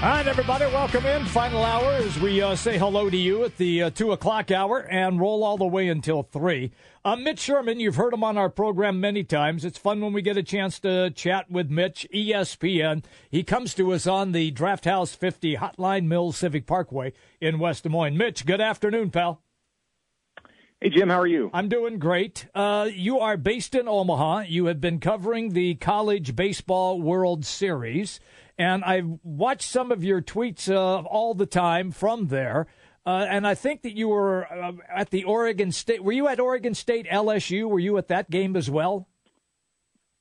[0.00, 1.24] All right, everybody, welcome in.
[1.24, 4.78] Final hour as we uh, say hello to you at the uh, 2 o'clock hour
[4.78, 6.70] and roll all the way until 3.
[7.04, 9.64] Uh, Mitch Sherman, you've heard him on our program many times.
[9.64, 13.02] It's fun when we get a chance to chat with Mitch, ESPN.
[13.28, 17.82] He comes to us on the Draft House 50 Hotline Mills Civic Parkway in West
[17.82, 18.16] Des Moines.
[18.16, 19.42] Mitch, good afternoon, pal.
[20.80, 21.50] Hey, Jim, how are you?
[21.52, 22.46] I'm doing great.
[22.54, 24.44] Uh, you are based in Omaha.
[24.46, 28.20] You have been covering the College Baseball World Series
[28.58, 32.66] and I've watched some of your tweets uh, all the time from there.
[33.06, 36.04] Uh, and I think that you were uh, at the Oregon State.
[36.04, 37.68] Were you at Oregon State LSU?
[37.68, 39.08] Were you at that game as well?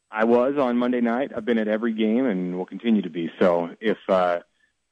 [0.09, 1.31] I was on Monday night.
[1.36, 3.30] I've been at every game and will continue to be.
[3.40, 4.40] So if uh,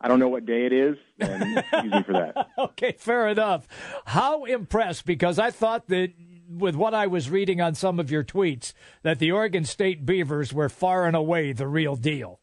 [0.02, 2.48] I don't know what day it is, then excuse me for that.
[2.58, 3.68] okay, fair enough.
[4.06, 5.06] How impressed?
[5.06, 6.12] Because I thought that
[6.50, 10.52] with what I was reading on some of your tweets, that the Oregon State Beavers
[10.52, 12.42] were far and away the real deal.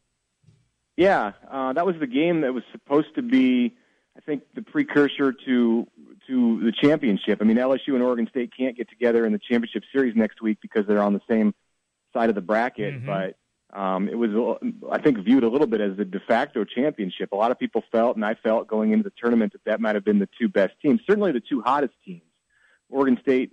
[0.95, 3.75] Yeah, uh, that was the game that was supposed to be,
[4.15, 5.87] I think, the precursor to
[6.27, 7.39] to the championship.
[7.41, 10.59] I mean, LSU and Oregon State can't get together in the championship series next week
[10.61, 11.53] because they're on the same
[12.13, 12.93] side of the bracket.
[12.93, 13.07] Mm-hmm.
[13.07, 13.35] But
[13.77, 14.57] um, it was,
[14.91, 17.31] I think, viewed a little bit as the de facto championship.
[17.31, 19.95] A lot of people felt, and I felt going into the tournament, that that might
[19.95, 22.21] have been the two best teams, certainly the two hottest teams.
[22.89, 23.51] Oregon State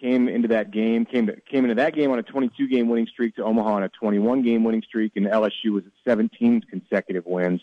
[0.00, 3.06] came into that game, came to, came into that game on a 22 game winning
[3.06, 7.26] streak to Omaha on a 21 game winning streak, and LSU was at 17 consecutive
[7.26, 7.60] wins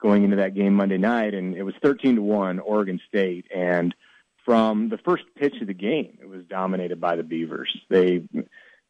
[0.00, 3.46] going into that game Monday night, and it was 13 to one Oregon State.
[3.54, 3.94] And
[4.44, 7.76] from the first pitch of the game, it was dominated by the Beavers.
[7.88, 8.22] They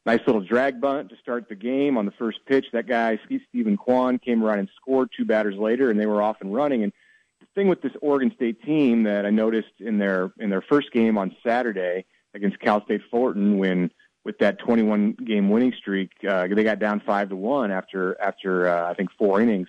[0.05, 2.65] nice little drag bunt to start the game on the first pitch.
[2.73, 6.37] That guy Steven Kwan came around and scored two batters later, and they were off
[6.41, 6.83] and running.
[6.83, 6.93] And
[7.39, 10.91] the thing with this Oregon State team that I noticed in their in their first
[10.91, 13.91] game on Saturday against Cal State Fullerton when
[14.25, 18.67] with that 21 game winning streak, uh, they got down five to one after after
[18.67, 19.67] uh, I think four innings.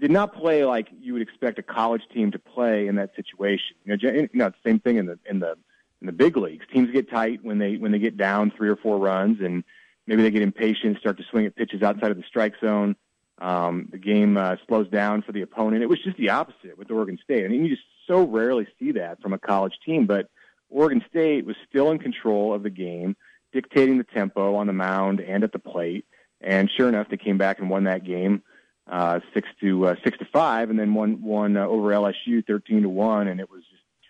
[0.00, 3.76] Did not play like you would expect a college team to play in that situation.
[3.84, 5.56] You know, you know, same thing in the in the
[6.00, 6.64] in the big leagues.
[6.72, 9.64] Teams get tight when they when they get down three or four runs, and
[10.06, 12.96] maybe they get impatient, start to swing at pitches outside of the strike zone.
[13.38, 15.82] Um, the game uh, slows down for the opponent.
[15.82, 17.44] It was just the opposite with Oregon State.
[17.44, 20.30] I mean, you just so rarely see that from a college team, but
[20.74, 23.16] Oregon State was still in control of the game,
[23.52, 26.04] dictating the tempo on the mound and at the plate.
[26.40, 28.42] And sure enough, they came back and won that game
[28.90, 32.82] uh, six to uh, six to five, and then won won uh, over LSU thirteen
[32.82, 33.62] to one, and it was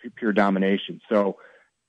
[0.03, 1.01] just pure domination.
[1.09, 1.39] So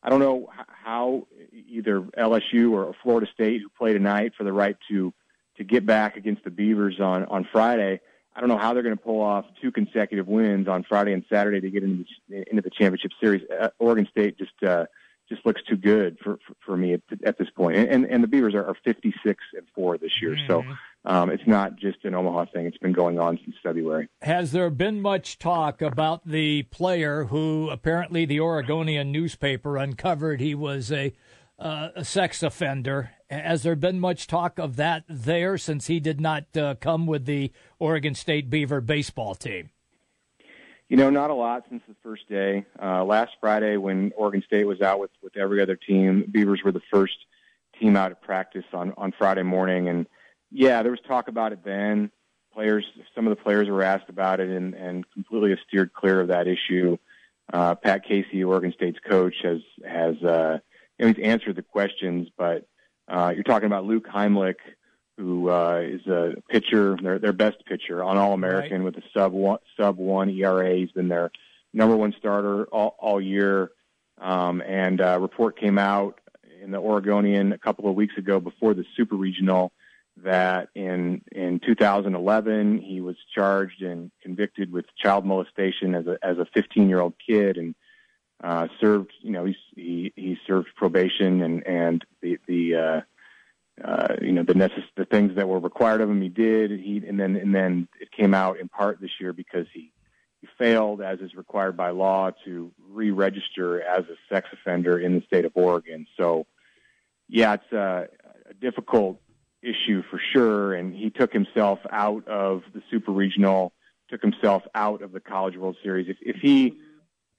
[0.04, 4.78] I don't know how either LSU or Florida State, who play tonight, for the right
[4.90, 5.14] to
[5.58, 8.02] to get back against the Beavers on on Friday.
[8.36, 11.24] I don't know how they're going to pull off two consecutive wins on Friday and
[11.32, 13.44] Saturday to get into the, into the championship series.
[13.50, 14.86] Uh, Oregon State just uh,
[15.30, 17.78] just looks too good for for, for me at, at this point.
[17.78, 20.48] And, and and the Beavers are, are 56 and four this year, mm-hmm.
[20.48, 20.64] so
[21.06, 22.66] um, it's not just an Omaha thing.
[22.66, 24.10] It's been going on since February.
[24.22, 30.54] Has there been much talk about the player who apparently the Oregonian newspaper uncovered he
[30.54, 31.14] was a
[31.60, 33.12] uh, a sex offender.
[33.30, 37.26] Has there been much talk of that there since he did not uh, come with
[37.26, 39.70] the Oregon State Beaver baseball team?
[40.90, 42.66] You know, not a lot since the first day.
[42.80, 46.72] Uh, last Friday, when Oregon State was out with, with every other team, Beavers were
[46.72, 47.18] the first
[47.80, 49.90] team out of practice on, on Friday morning.
[49.90, 50.06] And
[50.52, 52.12] yeah, there was talk about it then.
[52.54, 52.86] Players,
[53.16, 56.48] some of the players were asked about it and, and completely steered clear of that
[56.48, 56.98] issue.
[57.52, 60.60] Uh, Pat Casey, Oregon State's coach, has has uh,
[60.98, 62.68] you know, he's answered the questions, but
[63.08, 64.56] uh, you're talking about Luke Heimlich,
[65.18, 68.94] who uh, is a pitcher, their their best pitcher on All American right.
[68.94, 70.76] with a sub one sub one ERA.
[70.76, 71.32] He's been their
[71.74, 73.72] number one starter all, all year.
[74.20, 76.20] Um, and a uh, report came out
[76.62, 79.72] in the Oregonian a couple of weeks ago before the Super Regional
[80.24, 86.38] that in in 2011 he was charged and convicted with child molestation as a as
[86.38, 87.76] a 15 year old kid and
[88.44, 93.02] uh, served, you know, he, he, he served probation and, and the, the, uh,
[93.84, 96.72] uh, you know, the necess- the things that were required of him, he did.
[96.72, 99.92] He, and then, and then it came out in part this year because he,
[100.42, 105.26] he failed as is required by law to re-register as a sex offender in the
[105.26, 106.08] state of Oregon.
[106.18, 106.46] So
[107.28, 108.08] yeah, it's a,
[108.50, 109.20] a difficult
[109.62, 110.74] issue for sure.
[110.74, 113.74] And he took himself out of the super regional,
[114.10, 116.08] took himself out of the college world series.
[116.08, 116.78] If, if he,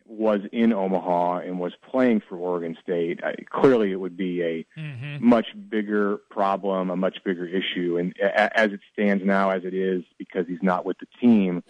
[0.09, 4.67] was in Omaha and was playing for Oregon State, I, clearly it would be a
[4.79, 5.27] mm-hmm.
[5.27, 7.99] much bigger problem, a much bigger issue.
[7.99, 11.63] And a, as it stands now, as it is, because he's not with the team,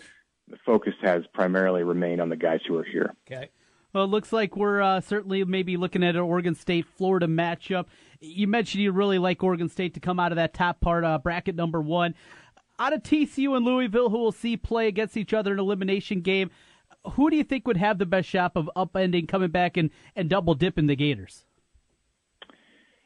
[0.48, 3.14] the focus has primarily remained on the guys who are here.
[3.26, 3.50] Okay.
[3.92, 7.86] Well, it looks like we're uh, certainly maybe looking at an Oregon State Florida matchup.
[8.20, 11.18] You mentioned you really like Oregon State to come out of that top part, uh,
[11.18, 12.14] bracket number one.
[12.78, 16.50] Out of TCU and Louisville, who will see play against each other in elimination game,
[17.12, 20.28] who do you think would have the best shot of upending, coming back, and, and
[20.28, 21.44] double dipping the Gators?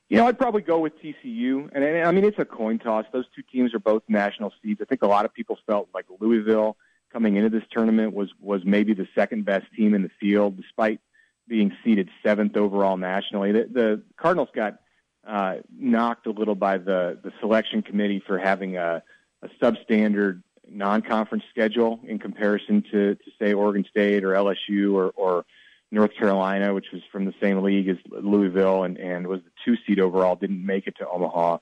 [0.08, 3.06] You know, I'd probably go with TCU, and, and I mean it's a coin toss.
[3.12, 4.81] Those two teams are both national seeds.
[4.82, 6.76] I think a lot of people felt like Louisville
[7.12, 11.00] coming into this tournament was was maybe the second best team in the field, despite
[11.46, 13.53] being seeded seventh overall nationally.
[13.53, 14.81] The, the Cardinals got
[15.25, 19.05] uh, knocked a little by the the selection committee for having a,
[19.43, 25.44] a substandard non-conference schedule in comparison to, to say Oregon State or LSU or, or
[25.90, 29.76] North Carolina, which was from the same league as Louisville and, and was the two
[29.87, 31.58] seed overall, didn't make it to Omaha.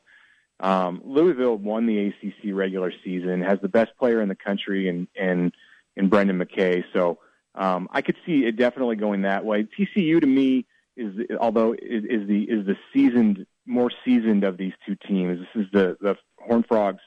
[0.60, 5.06] Um, Louisville won the ACC regular season, has the best player in the country, and
[5.18, 5.52] and
[5.96, 6.84] and Brendan McKay.
[6.92, 7.18] So
[7.54, 9.64] um, I could see it definitely going that way.
[9.64, 10.66] TCU to me
[10.96, 15.38] is, although is, is the is the seasoned, more seasoned of these two teams.
[15.38, 17.02] This is the the Horn Frogs'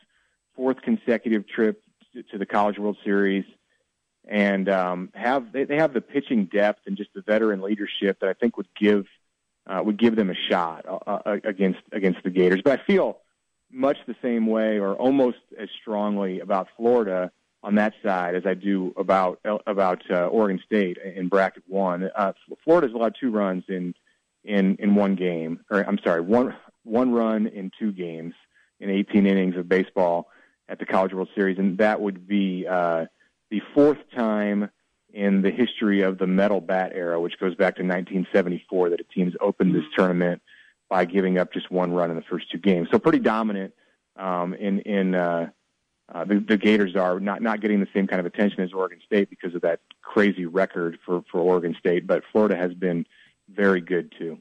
[0.55, 1.83] fourth consecutive trip
[2.31, 3.45] to the College World Series,
[4.27, 8.29] and um, have they, they have the pitching depth and just the veteran leadership that
[8.29, 9.05] I think would give
[9.67, 12.61] uh, would give them a shot uh, uh against against the Gators.
[12.63, 13.19] But I feel
[13.71, 17.31] much the same way or almost as strongly about Florida
[17.63, 22.09] on that side as I do about about uh, Oregon State in bracket one.
[22.15, 23.93] Uh, Florida's allowed two runs in
[24.43, 28.33] in in one game, or I'm sorry, one one run in two games
[28.79, 30.27] in 18 innings of baseball
[30.71, 33.05] at the College World Series, and that would be uh,
[33.49, 34.69] the fourth time
[35.13, 39.03] in the history of the metal bat era, which goes back to 1974, that a
[39.03, 40.41] team's opened this tournament
[40.89, 42.87] by giving up just one run in the first two games.
[42.89, 43.73] So pretty dominant
[44.15, 45.49] um, in in uh,
[46.13, 48.99] uh, the, the Gators are not not getting the same kind of attention as Oregon
[49.05, 53.05] State because of that crazy record for for Oregon State, but Florida has been
[53.49, 54.37] very good too.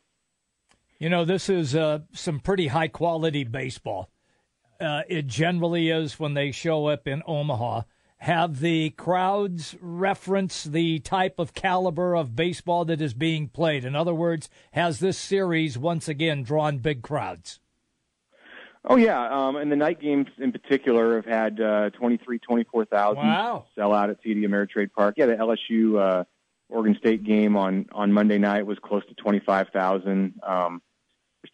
[1.01, 4.11] You know, this is uh, some pretty high quality baseball.
[4.81, 7.83] Uh, it generally is when they show up in Omaha
[8.21, 13.85] have the crowds reference the type of caliber of baseball that is being played?
[13.85, 17.61] In other words, has this series once again drawn big crowds?
[18.85, 23.67] Oh yeah, um, and the night games in particular have had uh, 23, 24,000 wow.
[23.75, 25.15] sell out at TD Ameritrade Park.
[25.19, 26.25] Yeah, the LSU uh,
[26.69, 30.41] Oregon State game on on Monday night was close to 25,000.
[30.43, 30.83] Um, there's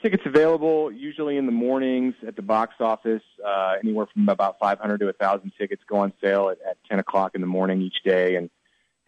[0.03, 3.23] tickets available usually in the mornings at the box office.
[3.45, 7.35] Uh, anywhere from about 500 to 1,000 tickets go on sale at, at 10 o'clock
[7.35, 8.51] in the morning each day, and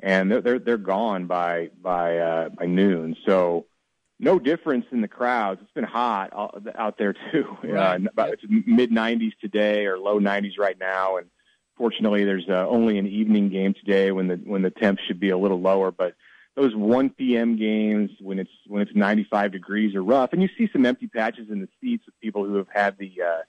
[0.00, 3.16] and they're they're, they're gone by by uh, by noon.
[3.26, 3.66] So
[4.20, 5.60] no difference in the crowds.
[5.62, 7.56] It's been hot out there too.
[7.62, 8.00] Right.
[8.00, 11.28] Uh, about, it's mid 90s today or low 90s right now, and
[11.76, 15.30] fortunately, there's uh, only an evening game today when the when the temps should be
[15.30, 16.14] a little lower, but
[16.58, 17.56] those 1 p.m.
[17.56, 21.50] games when it's when it's 95 degrees are rough, and you see some empty patches
[21.50, 23.42] in the seats of people who have had the uh,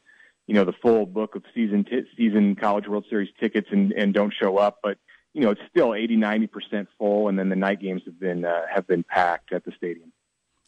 [0.48, 4.14] you know the full book of season t- season College World Series tickets and and
[4.14, 4.98] don't show up, but
[5.34, 8.46] you know it's still 80 90 percent full, and then the night games have been
[8.46, 10.12] uh, have been packed at the stadium.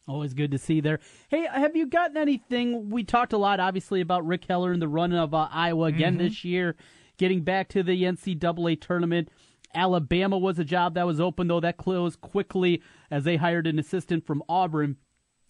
[0.07, 0.99] Always good to see there.
[1.29, 2.89] Hey, have you gotten anything?
[2.89, 6.13] We talked a lot, obviously, about Rick Heller and the run of uh, Iowa again
[6.13, 6.23] mm-hmm.
[6.23, 6.75] this year,
[7.17, 9.29] getting back to the NCAA tournament.
[9.73, 13.79] Alabama was a job that was open, though that closed quickly as they hired an
[13.79, 14.97] assistant from Auburn.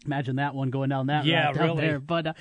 [0.06, 1.82] Imagine that one going down that yeah, route down really.
[1.82, 2.00] there.
[2.00, 2.34] But uh,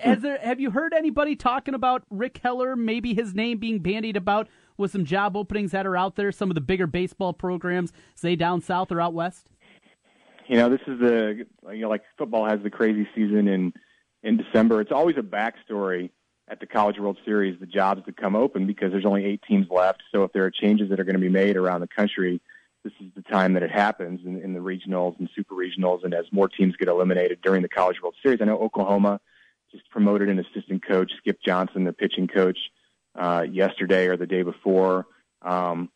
[0.00, 2.74] has there, have you heard anybody talking about Rick Heller?
[2.74, 6.32] Maybe his name being bandied about with some job openings that are out there.
[6.32, 9.48] Some of the bigger baseball programs, say down south or out west.
[10.48, 13.72] You know, this is the you know like football has the crazy season in
[14.24, 14.80] in December.
[14.80, 16.10] It's always a backstory
[16.48, 19.66] at the College World Series, the jobs that come open because there's only eight teams
[19.70, 20.02] left.
[20.12, 22.40] So if there are changes that are going to be made around the country,
[22.82, 26.12] this is the time that it happens in, in the regionals and super regionals, and
[26.12, 28.40] as more teams get eliminated during the College World Series.
[28.42, 29.20] I know Oklahoma
[29.72, 32.58] just promoted an assistant coach, Skip Johnson, the pitching coach,
[33.14, 35.06] uh, yesterday or the day before.
[35.40, 35.90] Um,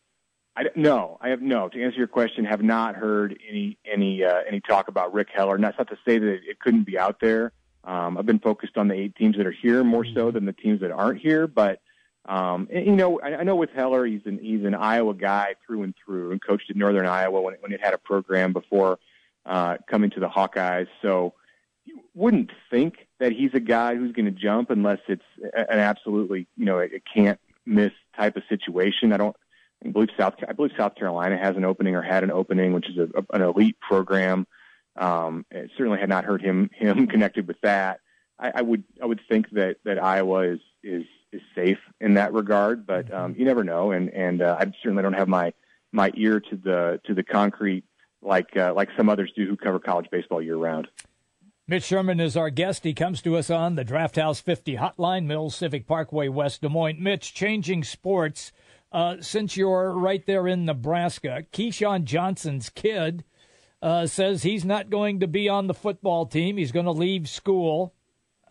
[0.55, 1.69] I no, I have no.
[1.69, 5.55] To answer your question, have not heard any any uh, any talk about Rick Heller.
[5.55, 7.53] And that's not to say that it couldn't be out there.
[7.83, 10.31] Um, I've been focused on the eight teams that are here more so mm-hmm.
[10.31, 11.47] than the teams that aren't here.
[11.47, 11.81] But
[12.25, 15.55] um, and, you know, I, I know with Heller, he's an he's an Iowa guy
[15.65, 18.53] through and through, and coached at Northern Iowa when it, when it had a program
[18.53, 18.99] before
[19.45, 20.87] uh, coming to the Hawkeyes.
[21.01, 21.33] So
[21.85, 26.47] you wouldn't think that he's a guy who's going to jump unless it's an absolutely
[26.55, 29.13] you know a can't miss type of situation.
[29.13, 29.35] I don't.
[29.83, 32.89] I believe South I believe South Carolina has an opening or had an opening, which
[32.89, 34.45] is a, a, an elite program.
[34.99, 35.45] Um,
[35.77, 38.01] certainly had not heard him him connected with that.
[38.37, 42.33] I, I would I would think that that Iowa is is is safe in that
[42.33, 42.85] regard.
[42.85, 45.53] But um, you never know, and and uh, I certainly don't have my
[45.91, 47.83] my ear to the to the concrete
[48.21, 50.87] like uh, like some others do who cover college baseball year round.
[51.67, 52.83] Mitch Sherman is our guest.
[52.83, 56.67] He comes to us on the Draft House 50 Hotline, Mills Civic Parkway, West Des
[56.67, 57.01] Moines.
[57.01, 58.51] Mitch, changing sports.
[58.91, 63.23] Uh, since you're right there in Nebraska, Keyshawn Johnson's kid
[63.81, 66.57] uh, says he's not going to be on the football team.
[66.57, 67.93] He's going to leave school.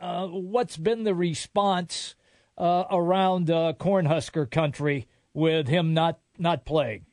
[0.01, 2.15] Uh, what's been the response
[2.57, 7.05] uh, around uh, Cornhusker country with him not not playing?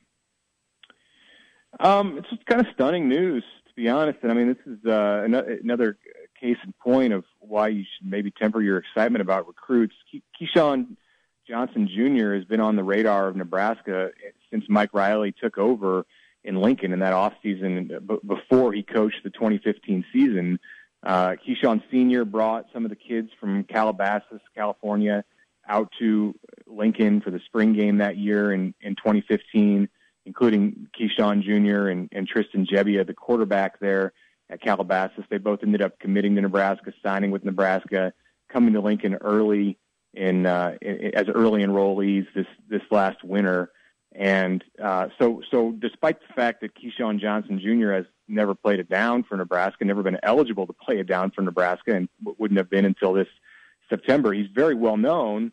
[1.79, 4.19] Um, it's just kind of stunning news, to be honest.
[4.21, 5.23] And I mean, this is uh,
[5.63, 5.97] another
[6.39, 9.95] case in point of why you should maybe temper your excitement about recruits.
[10.39, 10.95] Keyshawn
[11.47, 12.33] Johnson Jr.
[12.35, 14.11] has been on the radar of Nebraska
[14.51, 16.05] since Mike Riley took over
[16.45, 20.59] in Lincoln in that offseason b- before he coached the 2015 season.
[21.03, 22.23] Uh, Keyshawn Sr.
[22.23, 25.23] brought some of the kids from Calabasas, California,
[25.67, 26.35] out to
[26.67, 29.89] Lincoln for the spring game that year in, in 2015,
[30.25, 31.89] including Keyshawn Jr.
[31.89, 34.13] and, and Tristan Gebbia, the quarterback there
[34.49, 35.25] at Calabasas.
[35.29, 38.13] They both ended up committing to Nebraska, signing with Nebraska,
[38.49, 39.79] coming to Lincoln early
[40.13, 43.71] in, uh, in as early enrollees this this last winter.
[44.17, 47.91] And uh, so, so despite the fact that Keyshawn Johnson Jr.
[47.91, 51.41] has never played it down for Nebraska, never been eligible to play it down for
[51.41, 53.27] Nebraska, and wouldn't have been until this
[53.89, 55.51] September, he's very well known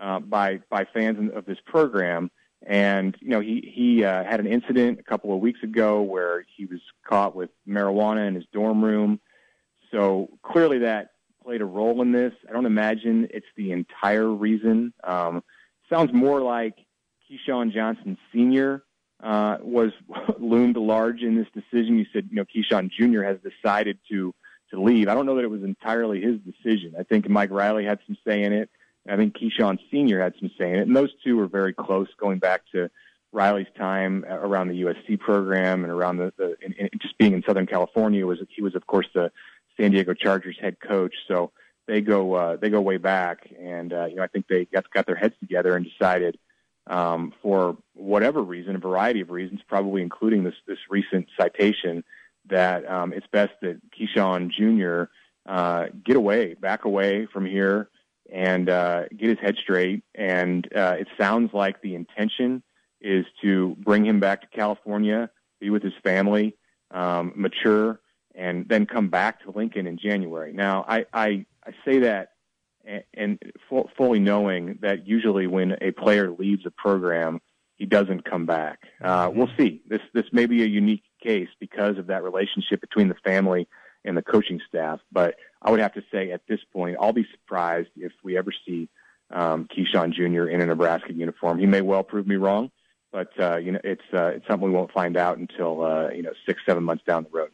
[0.00, 2.30] uh, by by fans of this program.
[2.66, 6.44] And you know, he he uh, had an incident a couple of weeks ago where
[6.56, 9.20] he was caught with marijuana in his dorm room.
[9.90, 11.10] So clearly, that
[11.44, 12.32] played a role in this.
[12.48, 14.94] I don't imagine it's the entire reason.
[15.02, 15.42] Um,
[15.90, 16.74] sounds more like
[17.30, 18.82] Keyshawn Johnson Sr.
[19.22, 19.92] Uh, was
[20.38, 21.98] loomed large in this decision.
[21.98, 23.22] You said, you know, Keyshawn Jr.
[23.22, 24.34] has decided to
[24.70, 25.08] to leave.
[25.08, 26.94] I don't know that it was entirely his decision.
[26.98, 28.70] I think Mike Riley had some say in it.
[29.08, 30.20] I think Keyshawn Sr.
[30.20, 32.90] had some say in it, and those two were very close going back to
[33.32, 37.66] Riley's time around the USC program and around the, the and, just being in Southern
[37.66, 39.30] California was he was of course the
[39.78, 41.14] San Diego Chargers head coach.
[41.28, 41.50] So
[41.86, 44.90] they go uh, they go way back, and uh, you know I think they got
[44.90, 46.38] got their heads together and decided
[46.86, 52.04] um, for whatever reason, a variety of reasons, probably including this this recent citation,
[52.46, 55.10] that um, it's best that Keyshawn Jr.
[55.46, 57.88] Uh, get away, back away from here,
[58.32, 60.02] and uh, get his head straight.
[60.14, 62.62] And uh, it sounds like the intention
[63.00, 66.56] is to bring him back to California, be with his family,
[66.90, 68.00] um, mature,
[68.34, 70.52] and then come back to Lincoln in January.
[70.52, 72.30] Now, I, I, I say that
[73.14, 73.38] and,
[73.96, 77.40] fully knowing that usually when a player leaves a program,
[77.76, 78.80] he doesn't come back.
[79.02, 79.38] Uh, mm-hmm.
[79.38, 79.82] we'll see.
[79.88, 83.68] This this may be a unique case because of that relationship between the family
[84.04, 85.00] and the coaching staff.
[85.10, 88.52] But I would have to say at this point, I'll be surprised if we ever
[88.66, 88.88] see
[89.30, 90.48] um, Keyshawn Jr.
[90.48, 91.58] in a Nebraska uniform.
[91.58, 92.70] He may well prove me wrong,
[93.12, 96.22] but uh, you know it's uh, it's something we won't find out until uh, you
[96.22, 97.50] know six seven months down the road.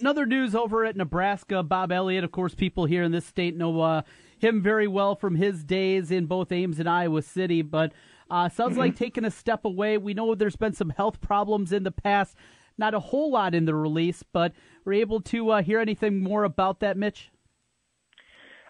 [0.00, 2.22] Another news over at Nebraska, Bob Elliott.
[2.22, 4.02] Of course, people here in this state know uh,
[4.42, 7.92] him very well from his days in both Ames and Iowa City, but
[8.30, 8.80] uh, sounds mm-hmm.
[8.80, 9.98] like taking a step away.
[9.98, 12.36] We know there's been some health problems in the past.
[12.76, 14.52] Not a whole lot in the release, but
[14.84, 17.30] we're able to uh, hear anything more about that, Mitch.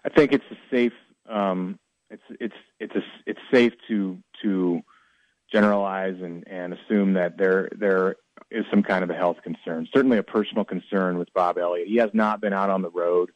[0.03, 0.93] I think it's a safe.
[1.29, 1.77] Um,
[2.09, 4.81] it's it's it's a, it's safe to to
[5.51, 8.15] generalize and, and assume that there there
[8.49, 9.87] is some kind of a health concern.
[9.93, 11.87] Certainly a personal concern with Bob Elliott.
[11.87, 13.31] He has not been out on the road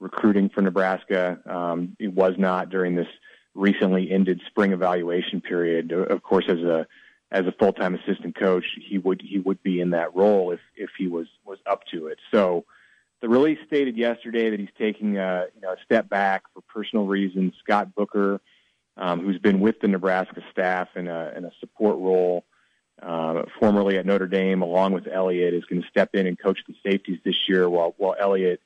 [0.00, 1.38] recruiting for Nebraska.
[1.46, 3.08] Um, it was not during this
[3.54, 5.92] recently ended spring evaluation period.
[5.92, 6.86] Of course, as a
[7.32, 10.60] as a full time assistant coach, he would he would be in that role if
[10.76, 12.18] if he was was up to it.
[12.30, 12.64] So.
[13.22, 17.06] The release stated yesterday that he's taking a, you know, a step back for personal
[17.06, 17.54] reasons.
[17.64, 18.42] Scott Booker,
[18.98, 22.44] um, who's been with the Nebraska staff in a, in a support role,
[23.02, 26.58] uh, formerly at Notre Dame, along with Elliott, is going to step in and coach
[26.68, 28.60] the safeties this year, while while Elliott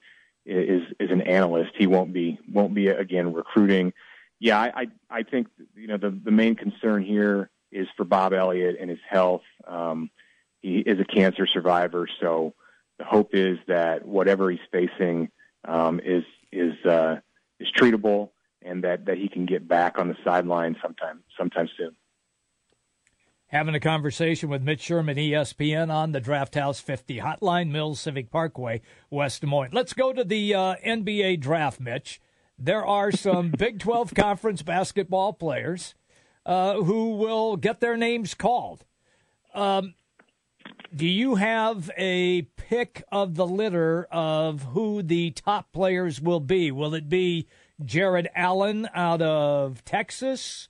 [0.51, 1.73] is is an analyst.
[1.77, 3.93] He won't be won't be again recruiting.
[4.39, 8.33] Yeah, I I, I think you know the the main concern here is for Bob
[8.33, 9.43] Elliott and his health.
[9.67, 10.11] Um,
[10.61, 12.55] he is a cancer survivor, so
[12.99, 15.31] the hope is that whatever he's facing
[15.67, 17.21] um, is is uh,
[17.59, 18.31] is treatable
[18.63, 21.97] and that that he can get back on the sideline sometime sometime soon
[23.51, 28.31] having a conversation with Mitch Sherman, ESPN, on the Draft House 50 Hotline, Mills Civic
[28.31, 28.81] Parkway,
[29.11, 29.73] West Des Moines.
[29.73, 32.21] Let's go to the uh, NBA draft, Mitch.
[32.59, 35.95] There are some Big 12 conference basketball players
[36.47, 38.85] uh, who will get their names called.
[39.53, 39.95] Um,
[40.95, 46.71] do you have a pick of the litter of who the top players will be?
[46.71, 47.49] Will it be
[47.85, 50.69] Jarrett Allen out of Texas?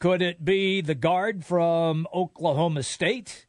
[0.00, 3.46] Could it be the guard from Oklahoma State?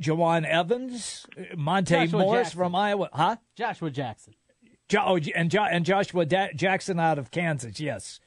[0.00, 1.26] Jawun Evans,
[1.56, 2.58] Monte Joshua Morris Jackson.
[2.58, 3.36] from Iowa, huh?
[3.56, 4.34] Joshua Jackson.
[4.88, 7.78] Jo- oh, and, jo- and Joshua da- Jackson out of Kansas.
[7.78, 8.18] Yes.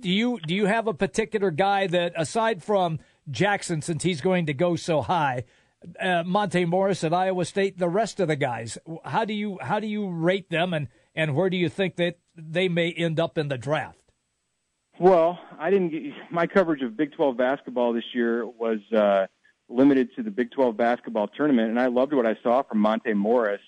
[0.00, 2.98] Do you do you have a particular guy that aside from
[3.30, 5.44] Jackson, since he's going to go so high,
[6.00, 9.78] uh, Monte Morris at Iowa State, the rest of the guys, how do you how
[9.80, 13.36] do you rate them, and and where do you think that they may end up
[13.38, 13.98] in the draft?
[14.98, 19.26] Well, I didn't get my coverage of Big 12 basketball this year was uh,
[19.68, 23.12] limited to the Big 12 basketball tournament, and I loved what I saw from Monte
[23.14, 23.60] Morris.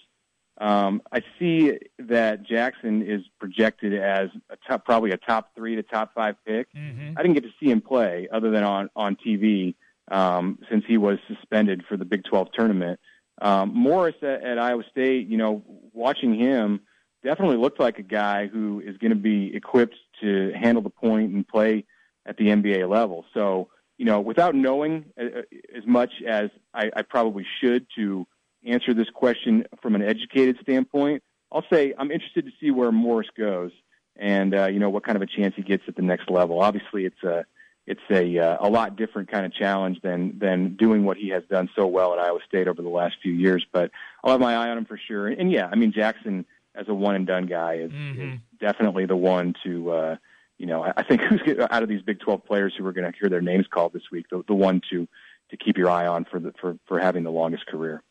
[0.61, 5.83] Um, I see that Jackson is projected as a top, probably a top three to
[5.83, 6.67] top five pick.
[6.75, 7.17] Mm-hmm.
[7.17, 9.77] I didn't get to see him play other than on on TV
[10.11, 12.99] um, since he was suspended for the Big 12 tournament.
[13.41, 16.81] Um, Morris at, at Iowa State, you know, watching him
[17.23, 21.33] definitely looked like a guy who is going to be equipped to handle the point
[21.33, 21.85] and play
[22.27, 23.25] at the NBA level.
[23.35, 25.43] So, you know, without knowing uh,
[25.77, 28.27] as much as I, I probably should to
[28.65, 33.29] answer this question from an educated standpoint, I'll say I'm interested to see where Morris
[33.37, 33.73] goes
[34.19, 36.61] and uh, you know what kind of a chance he gets at the next level.
[36.61, 37.47] Obviously, it's a
[37.87, 41.43] it's a uh, a lot different kind of challenge than than doing what he has
[41.51, 43.65] done so well at Iowa State over the last few years.
[43.73, 43.91] But
[44.23, 45.29] I'll have my eye on him for sure.
[45.29, 46.45] And, yeah, I mean Jackson
[46.79, 48.35] as a one and done guy is, Mhm.
[48.35, 49.91] is definitely the one to.
[49.91, 50.17] Uh,
[50.59, 53.11] you know, I I think who's out of these Big 12 players who are going
[53.11, 55.07] to hear their names called this week, the, the one to
[55.51, 58.03] to keep your eye on for the for for having the longest career.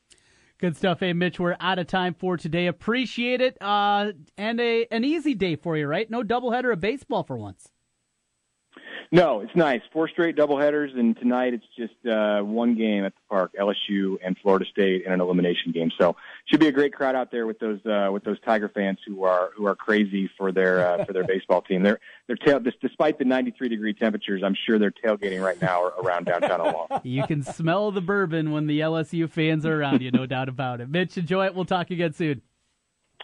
[0.59, 1.39] Good stuff, hey Mitch.
[1.39, 2.65] We're out of time for today.
[2.67, 6.09] Appreciate it, uh, and a an easy day for you, right?
[6.09, 7.71] No doubleheader of baseball for once.
[9.11, 9.81] No, it's nice.
[9.93, 14.37] Four straight doubleheaders, and tonight it's just uh, one game at the park: LSU and
[14.41, 15.91] Florida State, in an elimination game.
[15.97, 18.97] So should be a great crowd out there with those uh, with those Tiger fans
[19.07, 21.83] who are who are crazy for their uh, for their baseball team.
[21.83, 26.25] They're they're tail, despite the 93 degree temperatures, I'm sure they're tailgating right now around
[26.25, 26.99] downtown Omaha.
[27.03, 30.81] You can smell the bourbon when the LSU fans are around you, no doubt about
[30.81, 30.89] it.
[30.89, 31.55] Mitch, enjoy it.
[31.55, 32.41] We'll talk again soon.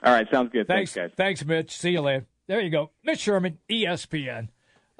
[0.01, 0.67] All right, sounds good.
[0.67, 1.17] Thanks, Thanks, guys.
[1.17, 1.77] thanks, Mitch.
[1.77, 2.25] See you later.
[2.47, 4.47] There you go, Mitch Sherman, ESPN.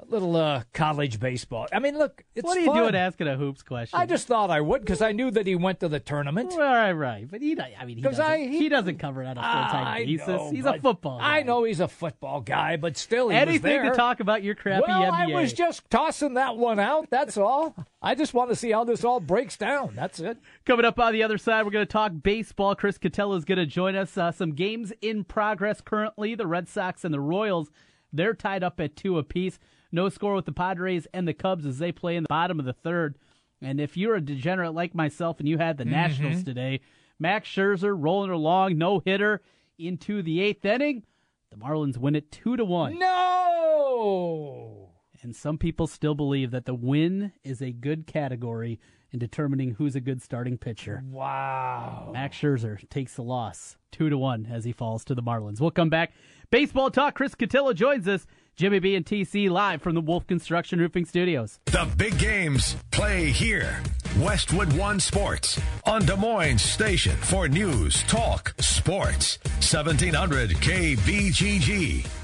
[0.08, 1.66] Little uh, college baseball.
[1.72, 2.76] I mean, look, it's what are you fun.
[2.76, 3.98] doing asking a hoops question?
[3.98, 6.52] I just thought I would because I knew that he went to the tournament.
[6.52, 7.30] All right, right.
[7.30, 9.50] But he, I mean, he doesn't, I- he- he doesn't cover it on a full
[9.50, 10.26] time basis.
[10.28, 11.18] know, He's a football.
[11.18, 11.38] Guy.
[11.38, 14.54] I know he's a football guy, but still, he was Anything to talk about your
[14.54, 15.36] crappy well, NBA.
[15.36, 17.10] I was just tossing that one out.
[17.10, 17.74] That's all.
[18.02, 19.92] I just want to see how this all breaks down.
[19.94, 20.38] That's it.
[20.66, 22.74] Coming up on the other side, we're going to talk baseball.
[22.74, 24.16] Chris Cotillo is going to join us.
[24.18, 26.34] Uh, some games in progress currently.
[26.34, 27.70] The Red Sox and the Royals,
[28.12, 29.58] they're tied up at two apiece.
[29.94, 32.66] No score with the Padres and the Cubs as they play in the bottom of
[32.66, 33.16] the third.
[33.62, 36.44] And if you're a degenerate like myself and you had the Nationals mm-hmm.
[36.44, 36.80] today,
[37.20, 39.40] Max Scherzer rolling along, no hitter
[39.78, 41.04] into the eighth inning.
[41.50, 42.98] The Marlins win it two to one.
[42.98, 44.90] No.
[45.22, 48.80] And some people still believe that the win is a good category
[49.14, 51.02] in determining who's a good starting pitcher.
[51.08, 52.10] Wow.
[52.12, 55.60] Max Scherzer takes the loss, two to one, as he falls to the Marlins.
[55.60, 56.12] We'll come back.
[56.50, 57.14] Baseball talk.
[57.14, 58.26] Chris Cotillo joins us.
[58.56, 61.58] Jimmy B and TC live from the Wolf Construction Roofing Studios.
[61.66, 63.80] The big games play here.
[64.18, 69.38] Westwood One Sports on Des Moines Station for news, talk, sports.
[69.60, 72.23] 1700 KBGG.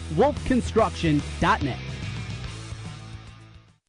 [0.15, 1.90] wolfconstruction.net.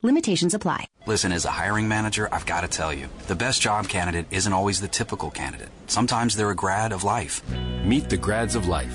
[0.00, 0.86] Limitations apply.
[1.06, 4.52] Listen, as a hiring manager, I've got to tell you, the best job candidate isn't
[4.52, 5.70] always the typical candidate.
[5.88, 7.42] Sometimes they're a grad of life.
[7.84, 8.94] Meet the grads of life.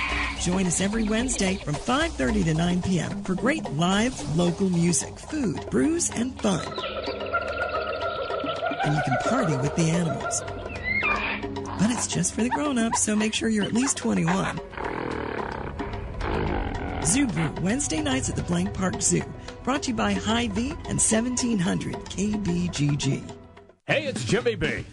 [0.41, 3.23] Join us every Wednesday from 5:30 to 9 p.m.
[3.23, 6.65] for great live local music, food, brews, and fun.
[8.83, 10.41] And you can party with the animals.
[11.79, 14.59] But it's just for the grown-ups, so make sure you're at least 21.
[17.05, 19.23] Zoo Brew, Wednesday nights at the Blank Park Zoo.
[19.63, 23.31] Brought to you by Hy-Vee and 1700 KBGG.
[23.85, 24.85] Hey, it's Jimmy B.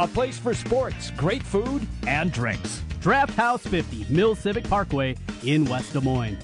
[0.00, 2.82] a place for sports, great food, and drinks.
[3.00, 6.38] Draft House 50, Mill Civic Parkway in West Des Moines.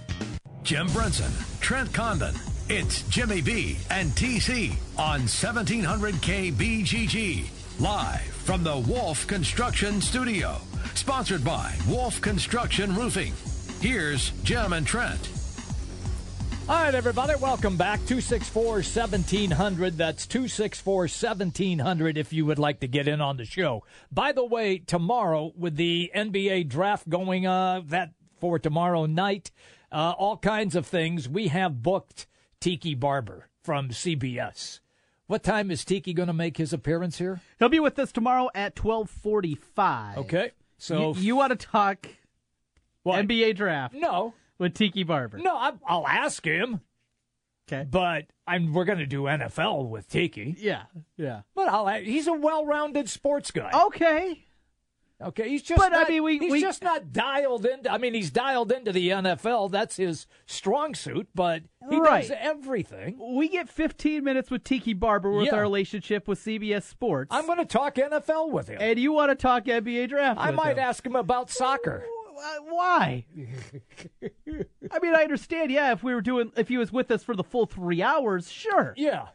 [0.62, 2.35] Jim Brunson, Trent Condon.
[2.69, 7.49] It's Jimmy B and TC on 1700 KBGG.
[7.81, 10.57] Live from the Wolf Construction Studio.
[10.95, 13.33] Sponsored by Wolf Construction Roofing.
[13.81, 15.36] Here's Jim and Trent.
[16.68, 18.00] All right, everybody, welcome back.
[18.07, 19.96] 264 1700.
[19.96, 23.85] That's 264 1700 if you would like to get in on the show.
[24.11, 29.52] By the way, tomorrow, with the NBA draft going uh, that for tomorrow night,
[29.92, 32.26] uh, all kinds of things, we have booked
[32.59, 34.81] Tiki Barber from CBS.
[35.29, 37.40] What time is Tiki going to make his appearance here?
[37.61, 40.18] He'll be with us tomorrow at 1245.
[40.18, 40.50] Okay.
[40.79, 42.09] So you, you want to talk
[43.05, 43.24] What?
[43.24, 45.38] NBA draft no, with Tiki Barber?
[45.38, 46.81] no, I, I'll ask him,
[47.69, 47.87] Okay.
[47.90, 50.55] but I'm we're going to do NFL with Tiki.
[50.59, 50.83] Yeah,
[51.16, 51.42] yeah.
[51.55, 53.71] But I'll, he's a well-rounded sports guy.
[53.87, 54.42] Okay.
[55.19, 57.90] Okay, he's just But, I not, mean, we- he's we- just not dialed into.
[57.90, 59.71] I mean, he's dialed into the NFL.
[59.71, 62.21] That's his strong suit, but he Right.
[62.29, 63.16] does everything.
[63.35, 65.55] We get 15 minutes with Tiki Barber with Yeah.
[65.55, 67.29] our relationship with CBS Sports.
[67.35, 68.77] I'm going to talk NFL with him.
[68.79, 70.38] and you want to talk NBA draft?
[70.38, 70.81] I might him.
[70.81, 72.05] ask him about soccer.
[72.37, 73.25] Uh, Why?
[74.92, 75.70] I mean, I understand.
[75.70, 78.51] Yeah, if we were doing, if he was with us for the full three hours,
[78.51, 78.94] sure.
[78.96, 79.29] Yeah,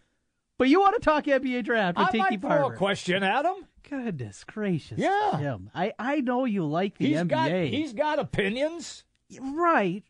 [0.58, 2.74] But you want to talk NBA draft with I Tiki might throw Barber?
[2.76, 3.66] a question at him.
[3.90, 5.58] Goodness gracious, Yeah.
[5.76, 9.04] I I know you like the He's NBA, got he's got opinions.
[9.40, 10.04] right?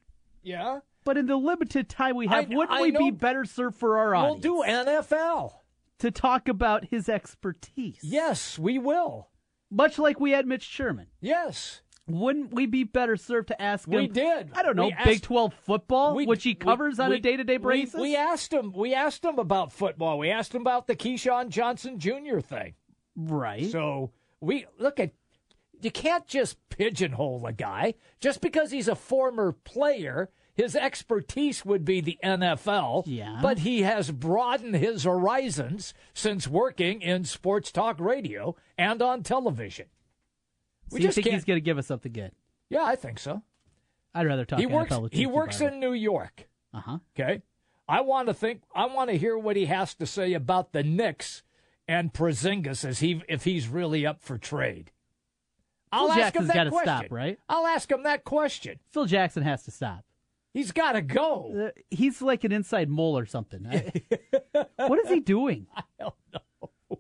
[0.44, 3.78] Yeah, But in the limited time we have, I- wouldn't I we be better served
[3.78, 4.44] for our audience?
[4.46, 5.54] we'll audience do NFL.
[6.00, 8.00] to talk about his expertise?
[8.04, 9.30] Yes, we will.
[9.70, 11.08] Much like we had Mitch Sherman.
[11.22, 13.96] Yes, Wouldn't we be better served to ask him?
[13.96, 14.52] We did.
[14.54, 17.20] I don't know We Big Twelve football, We- which he we- covers on we- a
[17.20, 18.02] day-to-day we- basis.
[18.02, 18.74] We, asked him.
[18.74, 20.18] We asked him about football.
[20.18, 22.40] We asked him about the Keyshawn Johnson Jr.
[22.40, 22.74] thing.
[23.16, 23.70] right.
[23.72, 25.12] So we look at.
[25.82, 30.30] You can't just pigeonhole a guy just because he's a former player.
[30.54, 33.04] His expertise would be the NFL.
[33.08, 33.40] Yeah.
[33.42, 39.88] But he has broadened his horizons since working in sports talk radio and on television.
[40.92, 42.32] So we you just think can't- he's going to give us something good?
[42.70, 43.42] Yeah, I think so.
[44.14, 44.96] I'd rather talk he works.
[45.12, 46.48] He works in New York.
[46.74, 46.98] Uh huh.
[47.20, 47.42] Okay.
[47.88, 48.62] I want to think.
[48.74, 51.44] I want to hear what he has to say about the Knicks
[51.88, 54.92] and Porzingis as he if he's really up for trade.
[55.92, 56.96] I'll Phil ask Jackson's him that question.
[56.98, 57.38] stop, right?
[57.50, 58.80] I'll ask him that question.
[58.92, 60.06] Phil Jackson has to stop.
[60.54, 61.68] He's got to go.
[61.68, 63.66] Uh, he's like an inside mole or something.
[63.68, 65.68] I- what is he doing?
[65.76, 66.40] I don't know.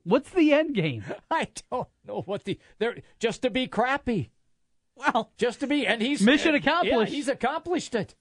[0.03, 1.03] What's the end game?
[1.31, 4.29] I don't know what the they're just to be crappy.
[4.95, 7.11] Well, Just to be, and he's Mission yeah, accomplished.
[7.13, 8.13] he's accomplished it.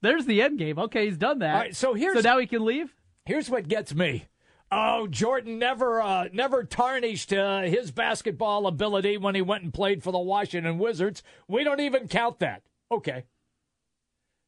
[0.00, 0.78] there's the end game.
[0.78, 1.54] Okay, he's done that.
[1.54, 2.94] All right, so here's- so now he can leave.
[3.26, 4.26] Here's what gets me.
[4.70, 10.02] Oh, Jordan never uh, never tarnished uh, his basketball ability when he went and played
[10.02, 11.22] for the Washington Wizards.
[11.46, 12.62] We don't even count that.
[12.90, 13.24] Okay.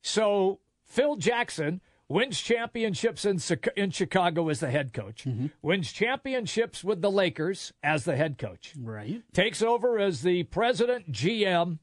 [0.02, 3.38] So Phil Jackson wins championships in
[3.76, 5.24] in Chicago as the head coach.
[5.24, 5.46] Mm-hmm.
[5.62, 8.74] Wins championships with the Lakers as the head coach.
[8.78, 9.22] Right.
[9.32, 11.78] Takes over as the president GM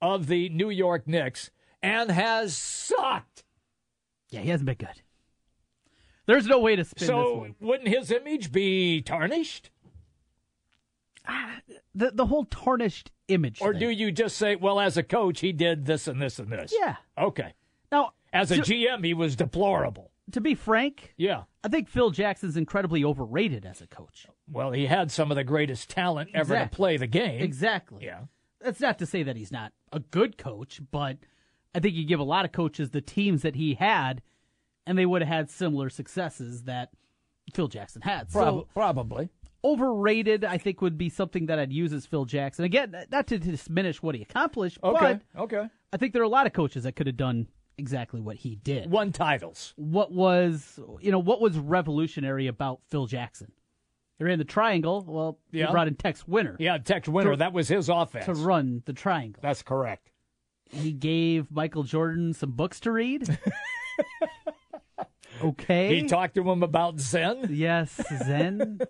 [0.00, 1.50] of the New York Knicks
[1.82, 3.44] and has sucked
[4.30, 5.02] Yeah, he hasn't been good.
[6.26, 9.70] There's no way to spin this So wouldn't his image be tarnished?
[11.26, 11.60] Ah,
[11.94, 13.60] the the whole tarnished image.
[13.60, 13.80] Or thing.
[13.80, 16.74] do you just say, well, as a coach, he did this and this and this?
[16.78, 16.96] Yeah.
[17.16, 17.54] Okay.
[17.92, 20.10] Now, As a GM, he was deplorable.
[20.32, 21.44] to be frank, Yeah.
[21.64, 24.26] I think Phil Jackson's incredibly overrated as a coach.
[24.50, 27.40] Well, he had some of the greatest talent ever to play the game.
[27.42, 28.04] Exactly.
[28.04, 28.24] Yeah.
[28.60, 31.16] That's not to say that he's not a good coach, but
[31.74, 34.20] I think you give a lot of coaches the teams that he had,
[34.86, 36.90] and they would have had similar successes that
[37.54, 38.28] Phil Jackson had.
[38.30, 39.30] Prob- So probably.
[39.64, 42.64] overrated, I think, would be something that I'd use as Phil Jackson.
[42.64, 45.20] Again, not to diminish what he accomplished, Okay.
[45.34, 45.68] but Okay.
[45.92, 48.56] I think there are a lot of coaches that could have done exactly what he
[48.56, 48.90] did.
[48.90, 49.72] Won titles.
[49.76, 53.52] What was you know what was revolutionary about Phil Jackson?
[54.18, 55.04] He ran the triangle.
[55.06, 55.66] Well, Yeah.
[55.66, 57.32] he brought in Tex Winter Yeah, Tex Winter.
[57.32, 58.24] To- that was his offense.
[58.26, 59.40] to run the triangle.
[59.42, 60.10] That's correct.
[60.70, 63.38] He gave Michael Jordan some books to read.
[65.42, 66.00] okay.
[66.00, 67.46] He talked to him about Zen.
[67.50, 68.80] yes, Zen.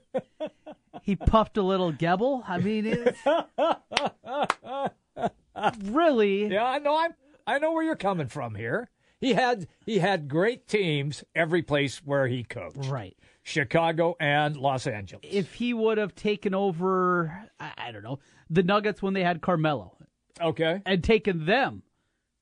[1.03, 2.43] he puffed a little Gebel.
[2.49, 3.19] I mean, it's
[5.85, 6.97] really Yeah, I know.
[6.99, 7.13] I'm.
[7.49, 8.91] I know where you're coming from here.
[9.21, 12.87] He had he had great teams every place where he coached.
[12.89, 13.17] right.
[13.43, 15.23] Chicago and Los Angeles.
[15.29, 18.19] If he would have taken over, I, don't know,
[18.51, 19.97] the Nuggets when they had Carmelo
[20.41, 20.83] Okay.
[20.85, 21.83] and taken them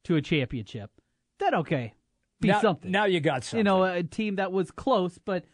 [0.04, 0.90] to a championship,
[1.38, 1.94] That okay,
[2.40, 2.90] be now, something.
[2.90, 3.58] Now you got something.
[3.58, 5.44] you know, a team that was close, but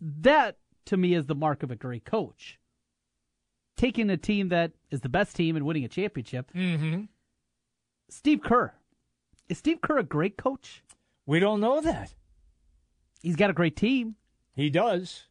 [0.00, 2.58] that to me is the mark of a great coach.
[3.76, 6.50] Taking a team that is the best team and winning a championship.
[6.54, 7.02] Mm-hmm.
[8.08, 8.72] Steve Kerr.
[9.52, 10.82] Is Steve Kerr a great coach?
[11.26, 12.14] We don't know that.
[13.20, 14.16] He's got a great team,
[14.54, 15.24] He does.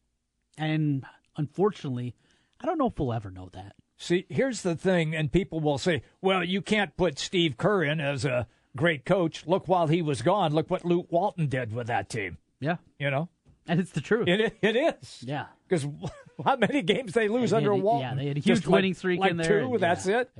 [0.56, 1.04] and
[1.36, 2.14] unfortunately,
[2.60, 3.74] I don't know if we'll ever know that.
[3.96, 7.98] See, here's the thing, and people will say, "Well, you can't put Steve Kerr in
[8.00, 11.88] as a great coach." Look, while he was gone, look what Luke Walton did with
[11.88, 12.38] that team.
[12.60, 13.28] Yeah, You know,
[13.66, 14.28] and it's the truth.
[14.28, 15.24] it it is.
[15.26, 15.46] yeah.
[15.68, 15.84] Because
[16.44, 18.08] how many games they lose They under Walton?
[18.10, 19.62] Yeah, they had a Just huge like- winning streak like in there.
[19.62, 20.30] Two, and- that's yeah, it.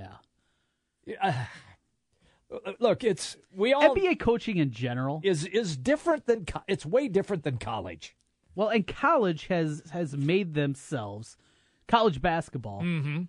[1.06, 1.46] Yeah.
[2.80, 5.20] Look, it's we all NBA coaching in general.
[5.24, 8.16] is is different than co- it's way different than college.
[8.54, 11.36] Well, and college has has made themselves
[11.88, 13.22] college basketball Mm-hmm.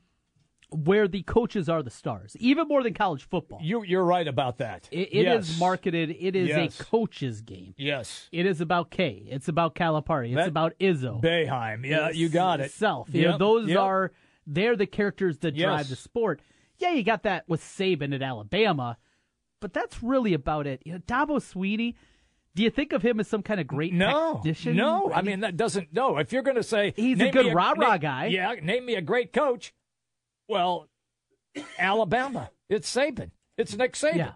[0.69, 3.59] where the coaches are the stars, even more than college football.
[3.61, 4.89] You you're right about that.
[4.91, 5.59] It, it is yes.
[5.59, 6.15] marketed.
[6.19, 6.79] It is Yes.
[6.79, 7.73] a coach's game.
[7.77, 8.27] Yes.
[8.31, 9.23] It is about K.
[9.29, 10.27] It's about Calipari.
[10.29, 11.21] It's That- about Izzo.
[11.21, 11.85] Boeheim.
[11.85, 12.71] Yeah, you got it.
[12.71, 13.09] Self.
[13.13, 13.77] You know, those yep.
[13.79, 14.11] are
[14.47, 15.89] they're the characters that drive Yes.
[15.89, 16.41] the sport.
[16.79, 18.97] Yeah, you got that with Saban at Alabama,
[19.63, 20.81] but that's really about it.
[20.85, 21.95] You know, Dabo Swinney.
[22.53, 24.75] Do you think of him as some kind of great No, technician?
[24.75, 25.09] no.
[25.11, 25.91] I mean, that doesn't.
[25.93, 28.25] No, if you're going to say He's a good me rah-rah guy.
[28.27, 29.73] yeah, name me a great coach.
[30.49, 30.87] Well,
[31.79, 32.51] Alabama.
[32.69, 33.31] It's Saban.
[33.57, 34.17] It's Nick Saban.
[34.17, 34.31] yeah.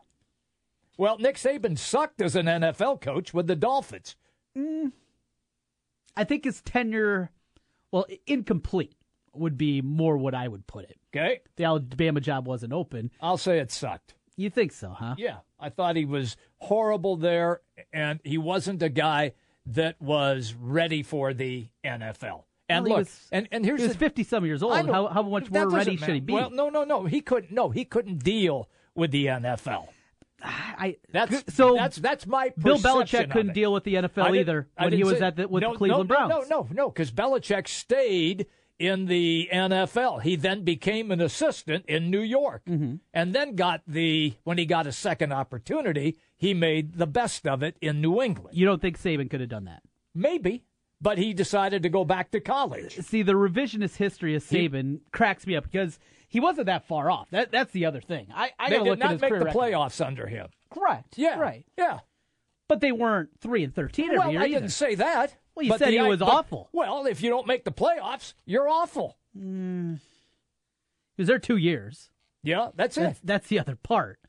[0.98, 4.16] Well, Nick Saban sucked as an NFL coach with the Dolphins.
[4.58, 4.94] Mm.
[6.16, 7.30] I think his tenure,
[7.92, 8.96] well, incomplete
[9.34, 10.98] would be more what I would put it.
[11.16, 13.12] Okay, The Alabama job wasn't open.
[13.22, 14.16] I'll say it sucked.
[14.38, 15.16] You think so, huh?
[15.18, 19.34] Yeah, I thought he was horrible there, and he wasn't a guy
[19.66, 22.44] that was ready for the NFL.
[22.70, 24.74] And Well, he look, was- and, and here's He was 50 some years old.
[24.88, 26.06] How, how much more ready matter.
[26.06, 26.34] should he be?
[26.34, 27.06] Well, no, no, no.
[27.06, 27.52] He couldn't.
[27.52, 29.88] No, he couldn't deal with the NFL.
[30.44, 34.94] I, That's so That's that's my Bill Belichick couldn't deal with the NFL either when
[34.94, 36.50] he was at the, with no, the Cleveland no, Browns.
[36.50, 38.46] No, no, no, because Belichick stayed
[38.80, 40.22] in the NFL.
[40.22, 42.96] He then became an assistant in New York, Mm-hmm.
[43.14, 47.64] and then got the when he got a second opportunity, he made the best of
[47.64, 48.56] it in New England.
[48.58, 49.82] You don't think Saban could have done that?
[50.14, 50.64] Maybe,
[51.02, 52.96] but he decided to go back to college.
[53.06, 57.30] See, the revisionist history of Saban cracks me up because he wasn't that far off.
[57.32, 58.28] That that's the other thing.
[58.34, 59.54] I, I They did not make the record.
[59.54, 60.48] playoffs under him.
[60.70, 61.18] Correct.
[61.18, 61.66] Yeah, Right.
[61.78, 62.00] Yeah.
[62.68, 64.60] But they weren't three and thirteen Well, year I either.
[64.60, 65.36] didn't say that.
[65.58, 66.70] Well, you but said the- he was but- awful.
[66.72, 69.18] Well, if you don't make the playoffs, you're awful.
[69.34, 69.98] He
[71.18, 72.10] was there two years.
[72.44, 73.26] Yeah, that's That's, it.
[73.26, 74.20] that's the other part.